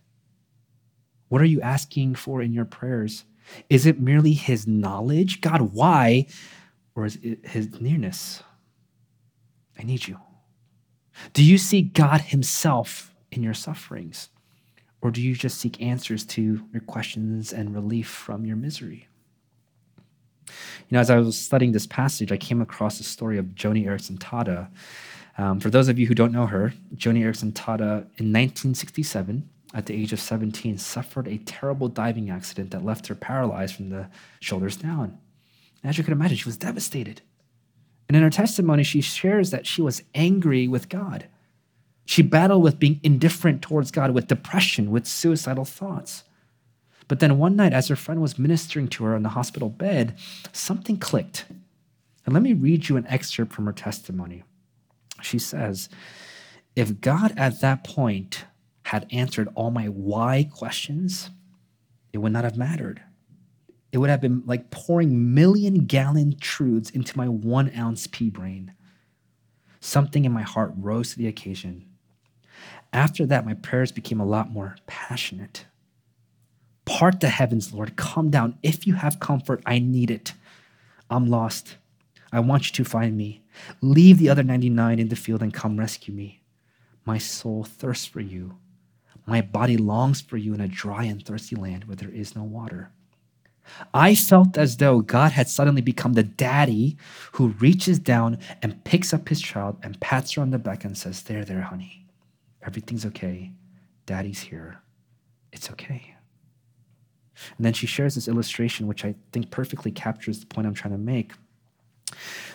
What 1.29 1.41
are 1.41 1.47
you 1.47 1.63
asking 1.63 2.17
for 2.17 2.43
in 2.43 2.53
your 2.53 2.67
prayers? 2.67 3.25
Is 3.71 3.87
it 3.87 3.99
merely 3.99 4.35
his 4.35 4.67
knowledge? 4.67 5.41
God, 5.41 5.73
why? 5.73 6.27
Or 6.95 7.07
is 7.07 7.19
it 7.23 7.47
his 7.47 7.81
nearness? 7.81 8.43
I 9.79 9.85
need 9.85 10.07
you. 10.07 10.19
Do 11.33 11.43
you 11.43 11.57
see 11.57 11.81
God 11.81 12.21
himself 12.21 13.15
in 13.33 13.43
your 13.43 13.55
sufferings? 13.55 14.29
Or 15.01 15.11
do 15.11 15.23
you 15.23 15.35
just 15.35 15.59
seek 15.59 15.81
answers 15.81 16.27
to 16.27 16.67
your 16.71 16.83
questions 16.83 17.51
and 17.51 17.75
relief 17.75 18.09
from 18.09 18.45
your 18.45 18.57
misery? 18.57 19.09
You 20.89 20.95
know, 20.97 21.01
as 21.01 21.11
I 21.11 21.19
was 21.19 21.39
studying 21.39 21.73
this 21.73 21.87
passage, 21.87 22.33
I 22.33 22.37
came 22.37 22.61
across 22.61 22.99
the 22.99 23.05
story 23.05 23.39
of 23.39 23.47
Joni 23.47 23.87
Eareckson 23.87 24.19
Tada. 24.19 24.69
Um, 25.37 25.61
for 25.61 25.71
those 25.71 25.89
of 25.89 25.99
you 25.99 26.07
who 26.07 26.15
don't 26.15 26.33
know 26.33 26.47
her, 26.47 26.73
Joni 26.95 27.21
Eareckson 27.21 27.53
Tada 27.53 28.03
in 28.19 28.33
1967, 28.33 29.49
at 29.75 29.87
the 29.87 29.95
age 29.95 30.13
of 30.13 30.21
17, 30.21 30.79
suffered 30.79 31.27
a 31.27 31.39
terrible 31.39 31.89
diving 31.89 32.31
accident 32.31 32.71
that 32.71 32.85
left 32.85 33.09
her 33.09 33.15
paralyzed 33.15 33.75
from 33.75 33.91
the 33.91 34.09
shoulders 34.41 34.77
down. 34.77 35.19
And 35.83 35.91
as 35.91 35.99
you 35.99 36.05
can 36.05 36.13
imagine, 36.13 36.37
she 36.37 36.49
was 36.49 36.57
devastated. 36.57 37.23
And 38.09 38.17
in 38.17 38.23
her 38.23 38.31
testimony, 38.31 38.85
she 38.85 39.01
shares 39.01 39.51
that 39.51 39.67
she 39.67 39.83
was 39.83 40.03
angry 40.15 40.69
with 40.69 40.89
God. 40.89 41.27
She 42.07 42.23
battled 42.23 42.63
with 42.63 42.79
being 42.79 43.01
indifferent 43.03 43.63
towards 43.63 43.91
God, 43.91 44.13
with 44.13 44.29
depression, 44.29 44.91
with 44.91 45.07
suicidal 45.07 45.65
thoughts. 45.65 46.25
But 47.09 47.21
then 47.21 47.39
one 47.39 47.57
night, 47.57 47.73
as 47.73 47.89
her 47.89 47.97
friend 47.97 48.21
was 48.21 48.39
ministering 48.39 48.89
to 48.89 49.05
her 49.05 49.15
on 49.15 49.23
the 49.23 49.31
hospital 49.31 49.69
bed, 49.69 50.19
something 50.53 50.99
clicked. 50.99 51.47
And 52.25 52.33
let 52.33 52.43
me 52.43 52.55
read 52.55 52.89
you 52.89 52.97
an 52.97 53.07
excerpt 53.09 53.53
from 53.53 53.67
her 53.67 53.73
testimony. 53.73 54.43
She 55.23 55.39
says, 55.39 55.89
If 56.75 57.01
God 57.01 57.35
at 57.37 57.61
that 57.61 57.85
point 57.85 58.47
had 58.85 59.07
answered 59.11 59.49
all 59.55 59.71
my 59.71 59.87
why 59.87 60.49
questions, 60.51 61.31
it 62.13 62.19
would 62.19 62.33
not 62.33 62.45
have 62.45 62.57
mattered. 62.57 63.03
It 63.93 63.99
would 63.99 64.11
have 64.11 64.21
been 64.21 64.43
like 64.47 64.71
pouring 64.71 65.35
million 65.35 65.85
gallon 65.85 66.37
truths 66.41 66.91
into 66.91 67.17
my 67.17 67.29
one 67.29 67.71
ounce 67.77 68.07
pea 68.07 68.31
brain. 68.31 68.73
Something 69.81 70.25
in 70.25 70.33
my 70.33 70.43
heart 70.43 70.73
rose 70.77 71.13
to 71.13 71.19
the 71.19 71.29
occasion 71.29 71.87
after 72.95 73.27
that, 73.27 73.45
my 73.45 73.55
prayers 73.55 73.91
became 73.91 74.21
a 74.21 74.25
lot 74.25 74.53
more 74.53 74.77
passionate. 74.87 75.67
Part 76.85 77.21
the 77.21 77.29
heavens, 77.29 77.73
Lord. 77.73 77.97
Come 77.97 78.31
down. 78.31 78.59
If 78.63 78.87
you 78.87 78.95
have 78.95 79.21
comfort, 79.21 79.63
I 79.65 79.79
need 79.79 80.11
it. 80.11 80.35
I'm 81.11 81.27
lost. 81.27 81.77
I 82.33 82.41
want 82.41 82.67
you 82.67 82.85
to 82.85 82.89
find 82.89 83.17
me. 83.17 83.43
Leave 83.81 84.19
the 84.19 84.29
other 84.29 84.43
99 84.43 84.99
in 84.99 85.09
the 85.09 85.17
field 85.17 85.43
and 85.43 85.55
come 85.55 85.79
rescue 85.79 86.13
me. 86.13 86.41
My 87.05 87.19
soul 87.19 87.65
thirsts 87.65 88.07
for 88.07 88.21
you. 88.21 88.57
My 89.27 89.41
body 89.41 89.77
longs 89.77 90.21
for 90.21 90.37
you 90.37 90.53
in 90.55 90.61
a 90.61 90.69
dry 90.69 91.05
and 91.05 91.25
thirsty 91.25 91.57
land 91.57 91.85
where 91.85 91.97
there 91.97 92.11
is 92.11 92.37
no 92.37 92.43
water. 92.43 92.91
I 93.95 94.15
felt 94.15 94.59
as 94.59 94.77
though 94.77 95.01
God 95.01 95.33
had 95.33 95.49
suddenly 95.49 95.81
become 95.81 96.13
the 96.13 96.23
daddy 96.23 96.99
who 97.33 97.49
reaches 97.49 97.99
down 97.99 98.39
and 98.61 98.85
picks 98.85 99.15
up 99.15 99.29
his 99.29 99.41
child 99.41 99.79
and 99.83 100.01
pats 100.01 100.33
her 100.33 100.43
on 100.43 100.51
the 100.51 100.59
back 100.59 100.85
and 100.85 100.97
says, 100.99 101.23
There, 101.23 101.45
there, 101.45 101.63
honey. 101.63 102.07
Everything's 102.63 103.07
okay. 103.07 103.53
Daddy's 104.07 104.41
here. 104.41 104.81
It's 105.53 105.71
okay. 105.71 106.14
And 107.57 107.65
then 107.65 107.73
she 107.73 107.87
shares 107.87 108.15
this 108.15 108.29
illustration, 108.29 108.87
which 108.87 109.05
I 109.05 109.15
think 109.33 109.51
perfectly 109.51 109.91
captures 109.91 110.41
the 110.41 110.47
point 110.47 110.67
I'm 110.67 110.75
trying 110.75 110.93
to 110.95 110.99
make. 110.99 111.33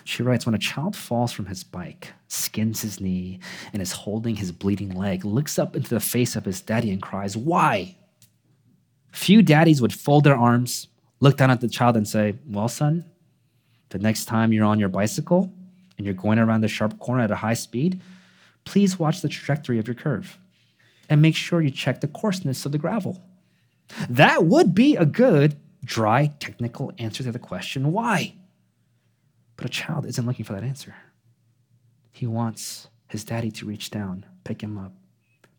She 0.03 0.23
writes 0.23 0.45
When 0.45 0.55
a 0.55 0.59
child 0.59 0.95
falls 0.95 1.31
from 1.31 1.47
his 1.47 1.63
bike, 1.63 2.13
skins 2.27 2.81
his 2.81 3.01
knee, 3.01 3.39
and 3.73 3.81
is 3.81 3.91
holding 3.91 4.35
his 4.35 4.51
bleeding 4.51 4.95
leg, 4.95 5.25
looks 5.25 5.59
up 5.59 5.75
into 5.75 5.89
the 5.89 5.99
face 5.99 6.35
of 6.35 6.45
his 6.45 6.61
daddy 6.61 6.91
and 6.91 7.01
cries, 7.01 7.35
Why? 7.35 7.95
Few 9.11 9.41
daddies 9.41 9.81
would 9.81 9.93
fold 9.93 10.23
their 10.23 10.37
arms, 10.37 10.87
look 11.19 11.37
down 11.37 11.51
at 11.51 11.61
the 11.61 11.67
child, 11.67 11.97
and 11.97 12.07
say, 12.07 12.35
Well, 12.47 12.67
son, 12.67 13.05
the 13.89 13.99
next 13.99 14.25
time 14.25 14.53
you're 14.53 14.65
on 14.65 14.79
your 14.79 14.89
bicycle 14.89 15.51
and 15.97 16.05
you're 16.05 16.15
going 16.15 16.39
around 16.39 16.61
the 16.61 16.67
sharp 16.67 16.99
corner 16.99 17.23
at 17.23 17.31
a 17.31 17.35
high 17.35 17.55
speed, 17.55 17.99
please 18.63 18.99
watch 18.99 19.21
the 19.21 19.29
trajectory 19.29 19.79
of 19.79 19.87
your 19.87 19.95
curve 19.95 20.37
and 21.09 21.21
make 21.21 21.35
sure 21.35 21.61
you 21.61 21.71
check 21.71 22.01
the 22.01 22.07
coarseness 22.07 22.65
of 22.65 22.71
the 22.71 22.77
gravel. 22.77 23.21
That 24.10 24.45
would 24.45 24.75
be 24.75 24.95
a 24.95 25.06
good, 25.06 25.56
dry, 25.84 26.28
technical 26.39 26.91
answer 26.97 27.23
to 27.23 27.32
the 27.32 27.39
question 27.39 27.91
why? 27.91 28.36
But 29.56 29.65
a 29.65 29.69
child 29.69 30.06
isn't 30.06 30.25
looking 30.25 30.45
for 30.45 30.54
that 30.54 30.63
answer. 30.63 30.95
He 32.12 32.28
wants 32.28 32.88
his 33.08 33.23
daddy 33.23 33.52
to 33.52 33.65
reach 33.65 33.91
down, 33.91 34.25
pick 34.43 34.62
him 34.62 34.78
up, 34.78 34.93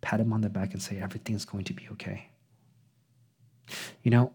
pat 0.00 0.20
him 0.20 0.32
on 0.32 0.40
the 0.40 0.48
back, 0.48 0.72
and 0.72 0.82
say, 0.82 0.98
Everything's 0.98 1.44
going 1.44 1.64
to 1.64 1.74
be 1.74 1.88
okay. 1.92 2.28
You 4.02 4.10
know, 4.10 4.32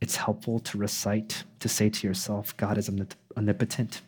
it's 0.00 0.16
helpful 0.16 0.60
to 0.60 0.78
recite, 0.78 1.44
to 1.60 1.68
say 1.68 1.88
to 1.88 2.06
yourself, 2.06 2.56
God 2.56 2.78
is 2.78 2.90
omnipotent, 3.36 4.02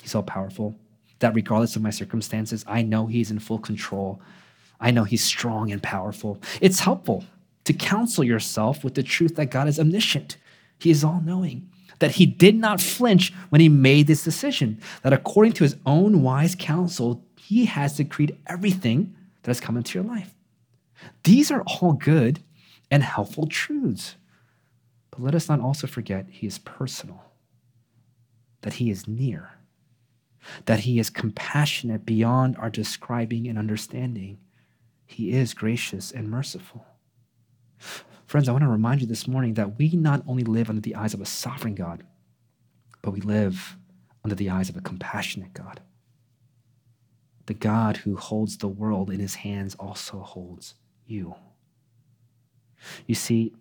He's 0.00 0.14
all 0.14 0.22
powerful, 0.22 0.74
that 1.18 1.34
regardless 1.34 1.76
of 1.76 1.82
my 1.82 1.90
circumstances, 1.90 2.64
I 2.66 2.82
know 2.82 3.06
He's 3.06 3.30
in 3.30 3.38
full 3.38 3.58
control. 3.58 4.20
I 4.80 4.90
know 4.90 5.04
He's 5.04 5.22
strong 5.22 5.70
and 5.70 5.82
powerful. 5.82 6.40
It's 6.60 6.80
helpful 6.80 7.24
to 7.72 7.86
counsel 7.86 8.24
yourself 8.24 8.84
with 8.84 8.94
the 8.94 9.02
truth 9.02 9.36
that 9.36 9.50
God 9.50 9.68
is 9.68 9.78
omniscient, 9.78 10.36
He 10.78 10.90
is 10.90 11.04
all 11.04 11.20
knowing 11.24 11.68
that 12.02 12.16
he 12.16 12.26
did 12.26 12.56
not 12.56 12.80
flinch 12.80 13.32
when 13.50 13.60
he 13.60 13.68
made 13.68 14.08
this 14.08 14.24
decision, 14.24 14.80
that 15.04 15.12
according 15.12 15.52
to 15.52 15.62
his 15.62 15.76
own 15.86 16.20
wise 16.20 16.56
counsel, 16.58 17.24
he 17.38 17.66
has 17.66 17.96
decreed 17.96 18.36
everything 18.48 19.14
that 19.40 19.50
has 19.50 19.60
come 19.60 19.76
into 19.76 19.96
your 19.96 20.08
life. 20.08 20.34
These 21.22 21.52
are 21.52 21.62
all 21.62 21.92
good 21.92 22.40
and 22.90 23.04
helpful 23.04 23.46
truths. 23.46 24.16
But 25.12 25.20
let 25.20 25.36
us 25.36 25.48
not 25.48 25.60
also 25.60 25.86
forget 25.86 26.26
he 26.28 26.44
is 26.44 26.58
personal, 26.58 27.22
that 28.62 28.74
he 28.74 28.90
is 28.90 29.06
near, 29.06 29.52
that 30.64 30.80
he 30.80 30.98
is 30.98 31.08
compassionate 31.08 32.04
beyond 32.04 32.56
our 32.56 32.68
describing 32.68 33.46
and 33.46 33.56
understanding. 33.56 34.38
He 35.06 35.30
is 35.30 35.54
gracious 35.54 36.10
and 36.10 36.28
merciful. 36.28 36.84
Friends, 38.26 38.48
I 38.48 38.52
want 38.52 38.62
to 38.64 38.68
remind 38.68 39.00
you 39.00 39.06
this 39.06 39.28
morning 39.28 39.54
that 39.54 39.78
we 39.78 39.90
not 39.90 40.22
only 40.26 40.44
live 40.44 40.68
under 40.70 40.80
the 40.80 40.94
eyes 40.94 41.14
of 41.14 41.20
a 41.20 41.26
sovereign 41.26 41.74
God, 41.74 42.02
but 43.02 43.12
we 43.12 43.20
live 43.20 43.76
under 44.24 44.34
the 44.34 44.50
eyes 44.50 44.68
of 44.68 44.76
a 44.76 44.80
compassionate 44.80 45.52
God. 45.52 45.80
The 47.46 47.54
God 47.54 47.98
who 47.98 48.16
holds 48.16 48.58
the 48.58 48.68
world 48.68 49.10
in 49.10 49.20
his 49.20 49.34
hands 49.36 49.74
also 49.74 50.20
holds 50.20 50.74
you. 51.06 51.34
You 53.06 53.14
see, 53.14 53.52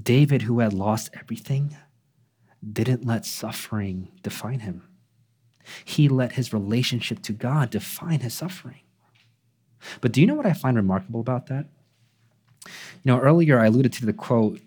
David, 0.00 0.42
who 0.42 0.60
had 0.60 0.72
lost 0.72 1.10
everything, 1.14 1.76
didn't 2.72 3.06
let 3.06 3.24
suffering 3.24 4.12
define 4.22 4.60
him. 4.60 4.82
He 5.84 6.08
let 6.08 6.32
his 6.32 6.52
relationship 6.52 7.22
to 7.22 7.32
God 7.32 7.70
define 7.70 8.20
his 8.20 8.34
suffering. 8.34 8.80
But 10.00 10.12
do 10.12 10.20
you 10.20 10.26
know 10.26 10.34
what 10.34 10.46
I 10.46 10.52
find 10.52 10.76
remarkable 10.76 11.20
about 11.20 11.46
that? 11.46 11.66
You 13.04 13.12
know, 13.12 13.20
earlier 13.20 13.58
I 13.58 13.66
alluded 13.66 13.92
to 13.94 14.06
the 14.06 14.12
quote 14.12 14.60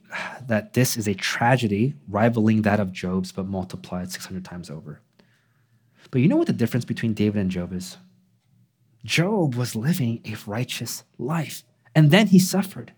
that 0.47 0.73
this 0.73 0.97
is 0.97 1.07
a 1.07 1.13
tragedy 1.13 1.93
rivaling 2.07 2.63
that 2.63 2.79
of 2.79 2.91
Job's, 2.91 3.31
but 3.31 3.47
multiplied 3.47 4.11
600 4.11 4.43
times 4.43 4.69
over. 4.69 4.99
But 6.09 6.21
you 6.21 6.27
know 6.27 6.37
what 6.37 6.47
the 6.47 6.53
difference 6.53 6.85
between 6.85 7.13
David 7.13 7.39
and 7.39 7.51
Job 7.51 7.73
is? 7.73 7.97
Job 9.05 9.55
was 9.55 9.75
living 9.75 10.21
a 10.25 10.35
righteous 10.45 11.03
life, 11.17 11.63
and 11.95 12.11
then 12.11 12.27
he 12.27 12.39
suffered. 12.39 12.93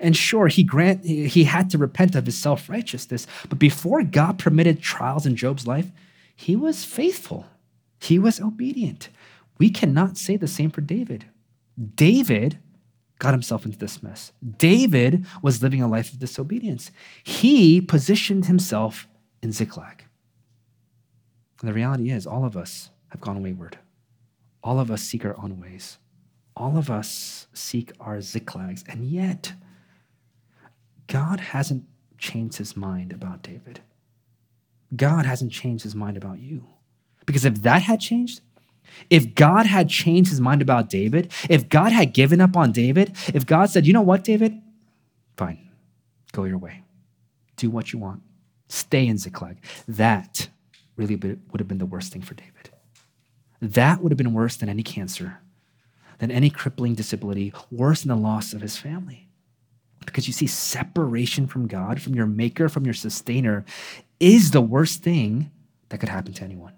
And 0.00 0.16
sure, 0.16 0.48
he 0.48 0.62
grant 0.64 1.04
he 1.04 1.44
had 1.44 1.70
to 1.70 1.78
repent 1.78 2.14
of 2.14 2.26
his 2.26 2.36
self-righteousness, 2.36 3.26
but 3.48 3.58
before 3.58 4.02
God 4.02 4.38
permitted 4.38 4.80
trials 4.80 5.26
in 5.26 5.36
Job's 5.36 5.66
life, 5.66 5.90
he 6.34 6.56
was 6.56 6.84
faithful. 6.84 7.46
He 8.00 8.18
was 8.18 8.40
obedient. 8.40 9.08
We 9.58 9.70
cannot 9.70 10.16
say 10.16 10.36
the 10.36 10.48
same 10.48 10.70
for 10.70 10.80
David. 10.80 11.26
David 11.94 12.58
got 13.18 13.34
himself 13.34 13.64
into 13.64 13.78
this 13.78 14.02
mess. 14.02 14.32
David 14.58 15.26
was 15.42 15.62
living 15.62 15.82
a 15.82 15.88
life 15.88 16.12
of 16.12 16.18
disobedience. 16.18 16.90
He 17.22 17.80
positioned 17.80 18.46
himself 18.46 19.08
in 19.42 19.52
Ziklag. 19.52 20.04
And 21.60 21.68
the 21.68 21.74
reality 21.74 22.10
is, 22.10 22.26
all 22.26 22.44
of 22.44 22.56
us 22.56 22.90
have 23.08 23.20
gone 23.20 23.42
wayward. 23.42 23.78
All 24.62 24.78
of 24.78 24.90
us 24.90 25.02
seek 25.02 25.24
our 25.24 25.36
own 25.42 25.60
ways. 25.60 25.98
All 26.56 26.76
of 26.76 26.90
us 26.90 27.46
seek 27.52 27.92
our 28.00 28.18
Ziklags. 28.18 28.84
And 28.88 29.04
yet, 29.04 29.54
God 31.06 31.40
hasn't 31.40 31.84
changed 32.18 32.58
his 32.58 32.76
mind 32.76 33.12
about 33.12 33.42
David. 33.42 33.80
God 34.94 35.26
hasn't 35.26 35.52
changed 35.52 35.84
his 35.84 35.94
mind 35.94 36.16
about 36.16 36.40
you. 36.40 36.66
Because 37.26 37.44
if 37.44 37.62
that 37.62 37.82
had 37.82 38.00
changed, 38.00 38.40
if 39.10 39.34
God 39.34 39.66
had 39.66 39.88
changed 39.88 40.30
his 40.30 40.40
mind 40.40 40.62
about 40.62 40.88
David, 40.88 41.32
if 41.48 41.68
God 41.68 41.92
had 41.92 42.12
given 42.12 42.40
up 42.40 42.56
on 42.56 42.72
David, 42.72 43.16
if 43.34 43.46
God 43.46 43.70
said, 43.70 43.86
you 43.86 43.92
know 43.92 44.02
what, 44.02 44.24
David? 44.24 44.60
Fine, 45.36 45.70
go 46.32 46.44
your 46.44 46.58
way. 46.58 46.82
Do 47.56 47.70
what 47.70 47.92
you 47.92 47.98
want. 47.98 48.22
Stay 48.68 49.06
in 49.06 49.18
Ziklag. 49.18 49.58
That 49.86 50.48
really 50.96 51.16
would 51.16 51.60
have 51.60 51.68
been 51.68 51.78
the 51.78 51.86
worst 51.86 52.12
thing 52.12 52.22
for 52.22 52.34
David. 52.34 52.70
That 53.60 54.02
would 54.02 54.12
have 54.12 54.18
been 54.18 54.34
worse 54.34 54.56
than 54.56 54.68
any 54.68 54.82
cancer, 54.82 55.40
than 56.18 56.30
any 56.30 56.50
crippling 56.50 56.94
disability, 56.94 57.52
worse 57.70 58.02
than 58.02 58.10
the 58.10 58.16
loss 58.16 58.52
of 58.52 58.60
his 58.60 58.76
family. 58.76 59.28
Because 60.04 60.26
you 60.26 60.32
see, 60.32 60.46
separation 60.46 61.46
from 61.46 61.66
God, 61.66 62.00
from 62.00 62.14
your 62.14 62.26
maker, 62.26 62.68
from 62.68 62.84
your 62.84 62.94
sustainer, 62.94 63.64
is 64.20 64.52
the 64.52 64.60
worst 64.60 65.02
thing 65.02 65.50
that 65.88 65.98
could 65.98 66.08
happen 66.08 66.32
to 66.34 66.44
anyone. 66.44 66.72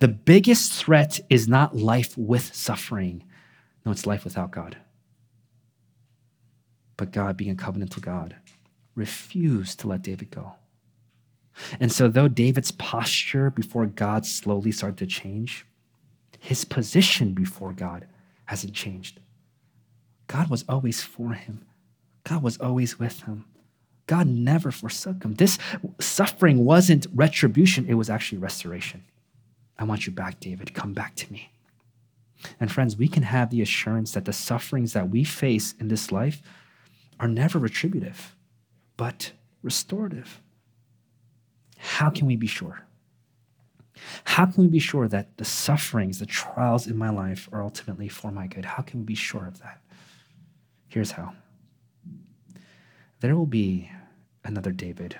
The 0.00 0.08
biggest 0.08 0.72
threat 0.72 1.20
is 1.28 1.46
not 1.46 1.76
life 1.76 2.16
with 2.16 2.54
suffering. 2.54 3.22
No, 3.84 3.92
it's 3.92 4.06
life 4.06 4.24
without 4.24 4.50
God. 4.50 4.78
But 6.96 7.12
God, 7.12 7.36
being 7.36 7.50
a 7.50 7.54
covenantal 7.54 8.00
God, 8.00 8.36
refused 8.94 9.80
to 9.80 9.88
let 9.88 10.02
David 10.02 10.30
go. 10.30 10.54
And 11.78 11.92
so, 11.92 12.08
though 12.08 12.28
David's 12.28 12.70
posture 12.70 13.50
before 13.50 13.86
God 13.86 14.24
slowly 14.24 14.72
started 14.72 14.98
to 14.98 15.06
change, 15.06 15.66
his 16.38 16.64
position 16.64 17.34
before 17.34 17.72
God 17.72 18.06
hasn't 18.46 18.72
changed. 18.72 19.20
God 20.26 20.48
was 20.48 20.64
always 20.68 21.02
for 21.02 21.34
him, 21.34 21.66
God 22.24 22.42
was 22.42 22.58
always 22.58 22.98
with 22.98 23.22
him. 23.22 23.44
God 24.06 24.26
never 24.26 24.72
forsook 24.72 25.22
him. 25.22 25.34
This 25.34 25.56
suffering 26.00 26.64
wasn't 26.64 27.06
retribution, 27.14 27.86
it 27.86 27.94
was 27.94 28.10
actually 28.10 28.38
restoration. 28.38 29.04
I 29.80 29.84
want 29.84 30.06
you 30.06 30.12
back, 30.12 30.38
David. 30.38 30.74
Come 30.74 30.92
back 30.92 31.16
to 31.16 31.32
me. 31.32 31.50
And 32.60 32.70
friends, 32.70 32.96
we 32.96 33.08
can 33.08 33.22
have 33.22 33.50
the 33.50 33.62
assurance 33.62 34.12
that 34.12 34.26
the 34.26 34.32
sufferings 34.32 34.92
that 34.92 35.08
we 35.08 35.24
face 35.24 35.74
in 35.80 35.88
this 35.88 36.12
life 36.12 36.42
are 37.18 37.28
never 37.28 37.58
retributive, 37.58 38.36
but 38.96 39.32
restorative. 39.62 40.40
How 41.78 42.10
can 42.10 42.26
we 42.26 42.36
be 42.36 42.46
sure? 42.46 42.82
How 44.24 44.46
can 44.46 44.64
we 44.64 44.68
be 44.68 44.78
sure 44.78 45.08
that 45.08 45.36
the 45.38 45.44
sufferings, 45.44 46.18
the 46.18 46.26
trials 46.26 46.86
in 46.86 46.96
my 46.96 47.10
life 47.10 47.48
are 47.50 47.62
ultimately 47.62 48.08
for 48.08 48.30
my 48.30 48.46
good? 48.46 48.64
How 48.64 48.82
can 48.82 49.00
we 49.00 49.06
be 49.06 49.14
sure 49.14 49.46
of 49.46 49.60
that? 49.60 49.80
Here's 50.88 51.12
how 51.12 51.32
there 53.20 53.36
will 53.36 53.46
be 53.46 53.90
another 54.44 54.72
David, 54.72 55.18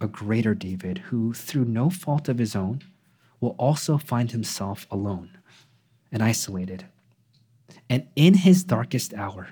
a 0.00 0.06
greater 0.06 0.54
David, 0.54 0.98
who, 0.98 1.32
through 1.32 1.64
no 1.64 1.88
fault 1.88 2.28
of 2.28 2.36
his 2.36 2.54
own, 2.54 2.82
will 3.42 3.56
also 3.58 3.98
find 3.98 4.30
himself 4.30 4.86
alone 4.90 5.36
and 6.10 6.22
isolated. 6.22 6.86
And 7.90 8.06
in 8.16 8.34
his 8.34 8.64
darkest 8.64 9.12
hour, 9.12 9.48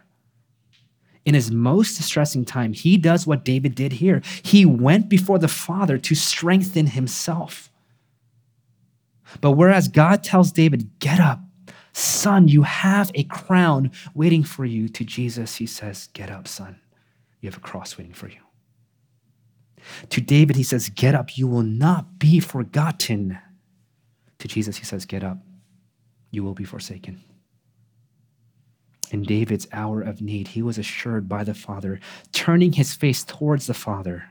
in 1.27 1.35
his 1.35 1.51
most 1.51 1.97
distressing 1.97 2.45
time, 2.45 2.73
he 2.73 2.97
does 2.97 3.27
what 3.27 3.45
David 3.45 3.75
did 3.75 3.93
here. 3.93 4.23
He 4.43 4.65
went 4.65 5.09
before 5.09 5.39
the 5.39 5.49
Father 5.49 5.99
to 5.99 6.15
strengthen 6.15 6.87
himself. 6.87 7.71
But 9.41 9.53
whereas 9.53 9.89
God 9.89 10.25
tells 10.25 10.53
David, 10.53 10.99
Get 10.99 11.21
up, 11.21 11.41
son, 11.93 12.49
you 12.49 12.63
have 12.63 13.11
a 13.15 13.25
crown 13.25 13.91
waiting 14.15 14.45
for 14.45 14.65
you, 14.65 14.89
to 14.89 15.05
Jesus, 15.05 15.57
he 15.57 15.67
says, 15.67 16.09
Get 16.15 16.31
up, 16.31 16.49
son, 16.49 16.81
you 17.41 17.49
have 17.49 17.59
a 17.59 17.61
cross 17.61 17.99
waiting 17.99 18.15
for 18.15 18.29
you. 18.29 18.41
To 20.11 20.21
David, 20.21 20.57
he 20.57 20.63
says, 20.63 20.89
Get 20.89 21.15
up, 21.15 21.37
you 21.37 21.47
will 21.47 21.63
not 21.63 22.19
be 22.19 22.41
forgotten. 22.41 23.39
To 24.41 24.49
Jesus, 24.49 24.79
he 24.79 24.85
says, 24.85 25.07
Get 25.07 25.23
up, 25.23 25.39
you 26.31 26.43
will 26.43 26.55
be 26.55 26.65
forsaken. 26.65 27.23
In 29.11 29.23
David's 29.23 29.69
hour 29.73 30.01
of 30.01 30.23
need, 30.23 30.49
he 30.49 30.63
was 30.63 30.79
assured 30.79 31.29
by 31.29 31.45
the 31.45 31.55
Father, 31.55 32.01
turning 32.33 32.73
his 32.73 32.95
face 32.95 33.23
towards 33.25 33.67
the 33.67 33.75
Father. 33.75 34.31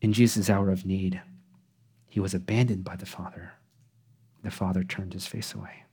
In 0.00 0.12
Jesus' 0.12 0.48
hour 0.48 0.70
of 0.70 0.86
need, 0.86 1.20
he 2.08 2.20
was 2.20 2.34
abandoned 2.34 2.84
by 2.84 2.96
the 2.96 3.06
Father. 3.06 3.52
The 4.42 4.50
Father 4.50 4.84
turned 4.84 5.12
his 5.12 5.26
face 5.26 5.54
away. 5.54 5.84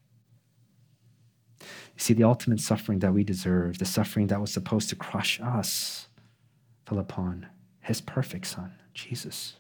You 1.59 1.97
see, 1.97 2.13
the 2.13 2.23
ultimate 2.23 2.59
suffering 2.59 2.99
that 2.99 3.13
we 3.13 3.23
deserve, 3.23 3.79
the 3.79 3.85
suffering 3.85 4.27
that 4.27 4.39
was 4.41 4.53
supposed 4.53 4.89
to 4.89 4.95
crush 4.95 5.39
us, 5.41 6.07
fell 6.85 6.99
upon 6.99 7.47
his 7.81 7.99
perfect 7.99 8.45
Son, 8.47 8.73
Jesus. 8.93 9.55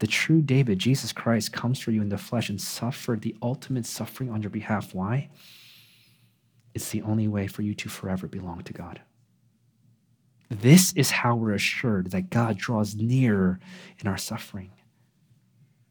The 0.00 0.06
true 0.06 0.40
David, 0.40 0.78
Jesus 0.78 1.12
Christ, 1.12 1.52
comes 1.52 1.78
for 1.78 1.90
you 1.90 2.00
in 2.00 2.08
the 2.08 2.18
flesh 2.18 2.48
and 2.48 2.60
suffered 2.60 3.20
the 3.20 3.36
ultimate 3.42 3.86
suffering 3.86 4.30
on 4.30 4.42
your 4.42 4.50
behalf. 4.50 4.94
Why? 4.94 5.28
It's 6.74 6.90
the 6.90 7.02
only 7.02 7.28
way 7.28 7.46
for 7.46 7.62
you 7.62 7.74
to 7.74 7.88
forever 7.88 8.26
belong 8.26 8.62
to 8.62 8.72
God. 8.72 9.02
This 10.48 10.92
is 10.94 11.10
how 11.10 11.36
we're 11.36 11.54
assured 11.54 12.10
that 12.10 12.30
God 12.30 12.56
draws 12.56 12.96
near 12.96 13.60
in 14.00 14.08
our 14.08 14.16
suffering. 14.16 14.72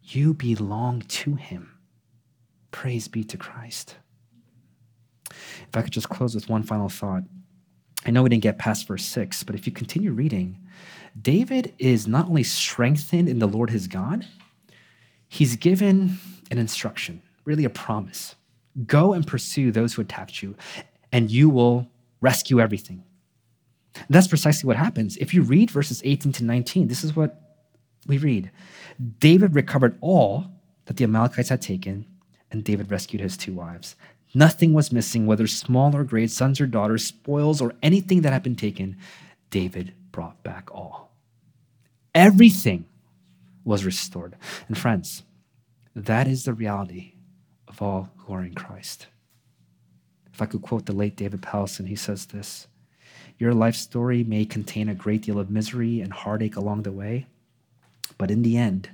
You 0.02 0.34
belong 0.34 1.02
to 1.02 1.36
Him. 1.36 1.78
Praise 2.72 3.08
be 3.08 3.24
to 3.26 3.38
Christ. 3.38 3.96
If 5.30 5.70
I 5.76 5.84
could 5.84 5.94
just 5.94 6.10
close 6.10 6.34
with 6.34 6.50
one 6.50 6.64
final 6.64 6.90
thought. 6.90 7.24
I 8.06 8.12
know 8.12 8.24
we 8.24 8.30
didn't 8.30 8.44
get 8.44 8.58
past 8.58 8.88
verse 8.88 9.06
6, 9.06 9.44
but 9.44 9.56
if 9.56 9.66
you 9.66 9.74
continue 9.74 10.12
reading, 10.12 10.58
David 11.20 11.74
is 11.80 12.08
not 12.08 12.28
only 12.28 12.44
strengthened 12.44 13.28
in 13.28 13.40
the 13.40 13.48
Lord 13.48 13.70
his 13.70 13.88
God, 13.88 14.26
he's 15.28 15.56
given 15.56 16.18
an 16.50 16.58
instruction, 16.58 17.22
really 17.46 17.66
a 17.66 17.70
promise. 17.70 18.36
Go 18.86 19.14
and 19.14 19.28
pursue 19.28 19.72
those 19.72 19.94
who 19.94 20.02
attacked 20.02 20.42
you, 20.42 20.56
and 21.12 21.30
you 21.30 21.50
will 21.50 21.88
rescue 22.22 22.60
everything. 22.60 23.04
that's 24.10 24.28
precisely 24.28 24.68
what 24.68 24.78
happens. 24.78 25.18
If 25.18 25.34
you 25.34 25.42
read 25.42 25.72
verses 25.72 26.02
18 26.06 26.32
to 26.34 26.44
19, 26.44 26.88
this 26.88 27.04
is 27.04 27.16
what 27.16 27.42
we 28.08 28.18
read 28.18 28.52
David 29.20 29.56
recovered 29.56 29.98
all 30.02 30.46
that 30.86 30.98
the 30.98 31.04
Amalekites 31.04 31.50
had 31.50 31.62
taken, 31.62 32.06
and 32.52 32.64
David 32.64 32.92
rescued 32.92 33.22
his 33.22 33.38
two 33.38 33.54
wives. 33.54 33.96
Nothing 34.34 34.74
was 34.74 34.92
missing, 34.92 35.26
whether 35.26 35.48
small 35.48 35.96
or 35.96 36.04
great, 36.04 36.30
sons 36.32 36.62
or 36.62 36.68
daughters, 36.68 37.06
spoils, 37.06 37.62
or 37.62 37.74
anything 37.82 38.22
that 38.22 38.34
had 38.34 38.44
been 38.44 38.56
taken. 38.56 38.96
David 39.50 39.94
brought 40.12 40.44
back 40.44 40.70
all. 40.74 41.12
Everything 42.14 42.86
was 43.64 43.86
restored. 43.86 44.36
And 44.68 44.78
friends, 44.78 45.24
that 45.96 46.28
is 46.28 46.46
the 46.46 46.54
reality 46.54 47.14
of 47.68 47.82
all 47.82 48.12
who 48.18 48.34
are 48.34 48.44
in 48.44 48.54
Christ. 48.54 49.08
If 50.34 50.42
I 50.42 50.46
could 50.46 50.62
quote 50.62 50.86
the 50.86 50.94
late 50.94 51.16
David 51.16 51.42
Powlison, 51.42 51.88
he 51.88 51.96
says 51.96 52.28
this 52.28 52.68
Your 53.38 53.54
life 53.54 53.76
story 53.76 54.24
may 54.24 54.46
contain 54.46 54.90
a 54.90 54.96
great 54.96 55.24
deal 55.24 55.40
of 55.40 55.50
misery 55.50 56.02
and 56.02 56.14
heartache 56.14 56.56
along 56.56 56.84
the 56.84 56.92
way, 56.92 57.28
but 58.18 58.32
in 58.32 58.44
the 58.44 58.58
end, 58.58 58.90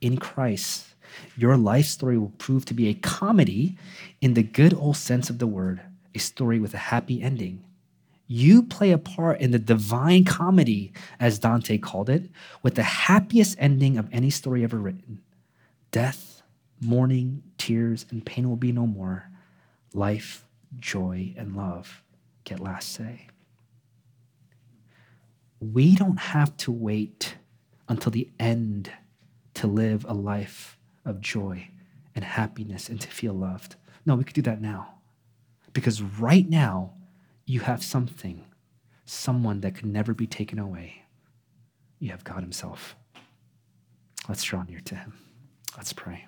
in 0.00 0.18
Christ, 0.18 0.87
your 1.36 1.56
life 1.56 1.86
story 1.86 2.18
will 2.18 2.32
prove 2.38 2.64
to 2.66 2.74
be 2.74 2.88
a 2.88 2.94
comedy 2.94 3.76
in 4.20 4.34
the 4.34 4.42
good 4.42 4.74
old 4.74 4.96
sense 4.96 5.30
of 5.30 5.38
the 5.38 5.46
word, 5.46 5.80
a 6.14 6.18
story 6.18 6.58
with 6.60 6.74
a 6.74 6.78
happy 6.78 7.22
ending. 7.22 7.64
You 8.26 8.62
play 8.62 8.90
a 8.90 8.98
part 8.98 9.40
in 9.40 9.52
the 9.52 9.58
divine 9.58 10.24
comedy, 10.24 10.92
as 11.18 11.38
Dante 11.38 11.78
called 11.78 12.10
it, 12.10 12.30
with 12.62 12.74
the 12.74 12.82
happiest 12.82 13.56
ending 13.58 13.96
of 13.96 14.08
any 14.12 14.28
story 14.28 14.64
ever 14.64 14.76
written. 14.76 15.22
Death, 15.90 16.42
mourning, 16.80 17.42
tears, 17.56 18.04
and 18.10 18.24
pain 18.24 18.48
will 18.48 18.56
be 18.56 18.70
no 18.70 18.86
more. 18.86 19.30
Life, 19.94 20.44
joy, 20.78 21.34
and 21.38 21.56
love 21.56 22.02
get 22.44 22.60
last 22.60 22.92
say. 22.92 23.26
We 25.60 25.96
don't 25.96 26.18
have 26.18 26.56
to 26.58 26.72
wait 26.72 27.36
until 27.88 28.12
the 28.12 28.28
end 28.38 28.90
to 29.54 29.66
live 29.66 30.06
a 30.08 30.14
life 30.14 30.77
of 31.08 31.20
joy 31.20 31.70
and 32.14 32.24
happiness 32.24 32.88
and 32.88 33.00
to 33.00 33.08
feel 33.08 33.32
loved. 33.32 33.76
No, 34.04 34.14
we 34.14 34.24
could 34.24 34.34
do 34.34 34.42
that 34.42 34.60
now. 34.60 34.94
Because 35.72 36.02
right 36.02 36.48
now, 36.48 36.94
you 37.46 37.60
have 37.60 37.82
something, 37.82 38.44
someone 39.04 39.60
that 39.60 39.74
can 39.74 39.92
never 39.92 40.14
be 40.14 40.26
taken 40.26 40.58
away. 40.58 41.02
You 41.98 42.10
have 42.10 42.24
God 42.24 42.40
Himself. 42.42 42.94
Let's 44.28 44.42
draw 44.42 44.62
near 44.62 44.80
to 44.80 44.94
Him. 44.94 45.14
Let's 45.76 45.92
pray. 45.92 46.26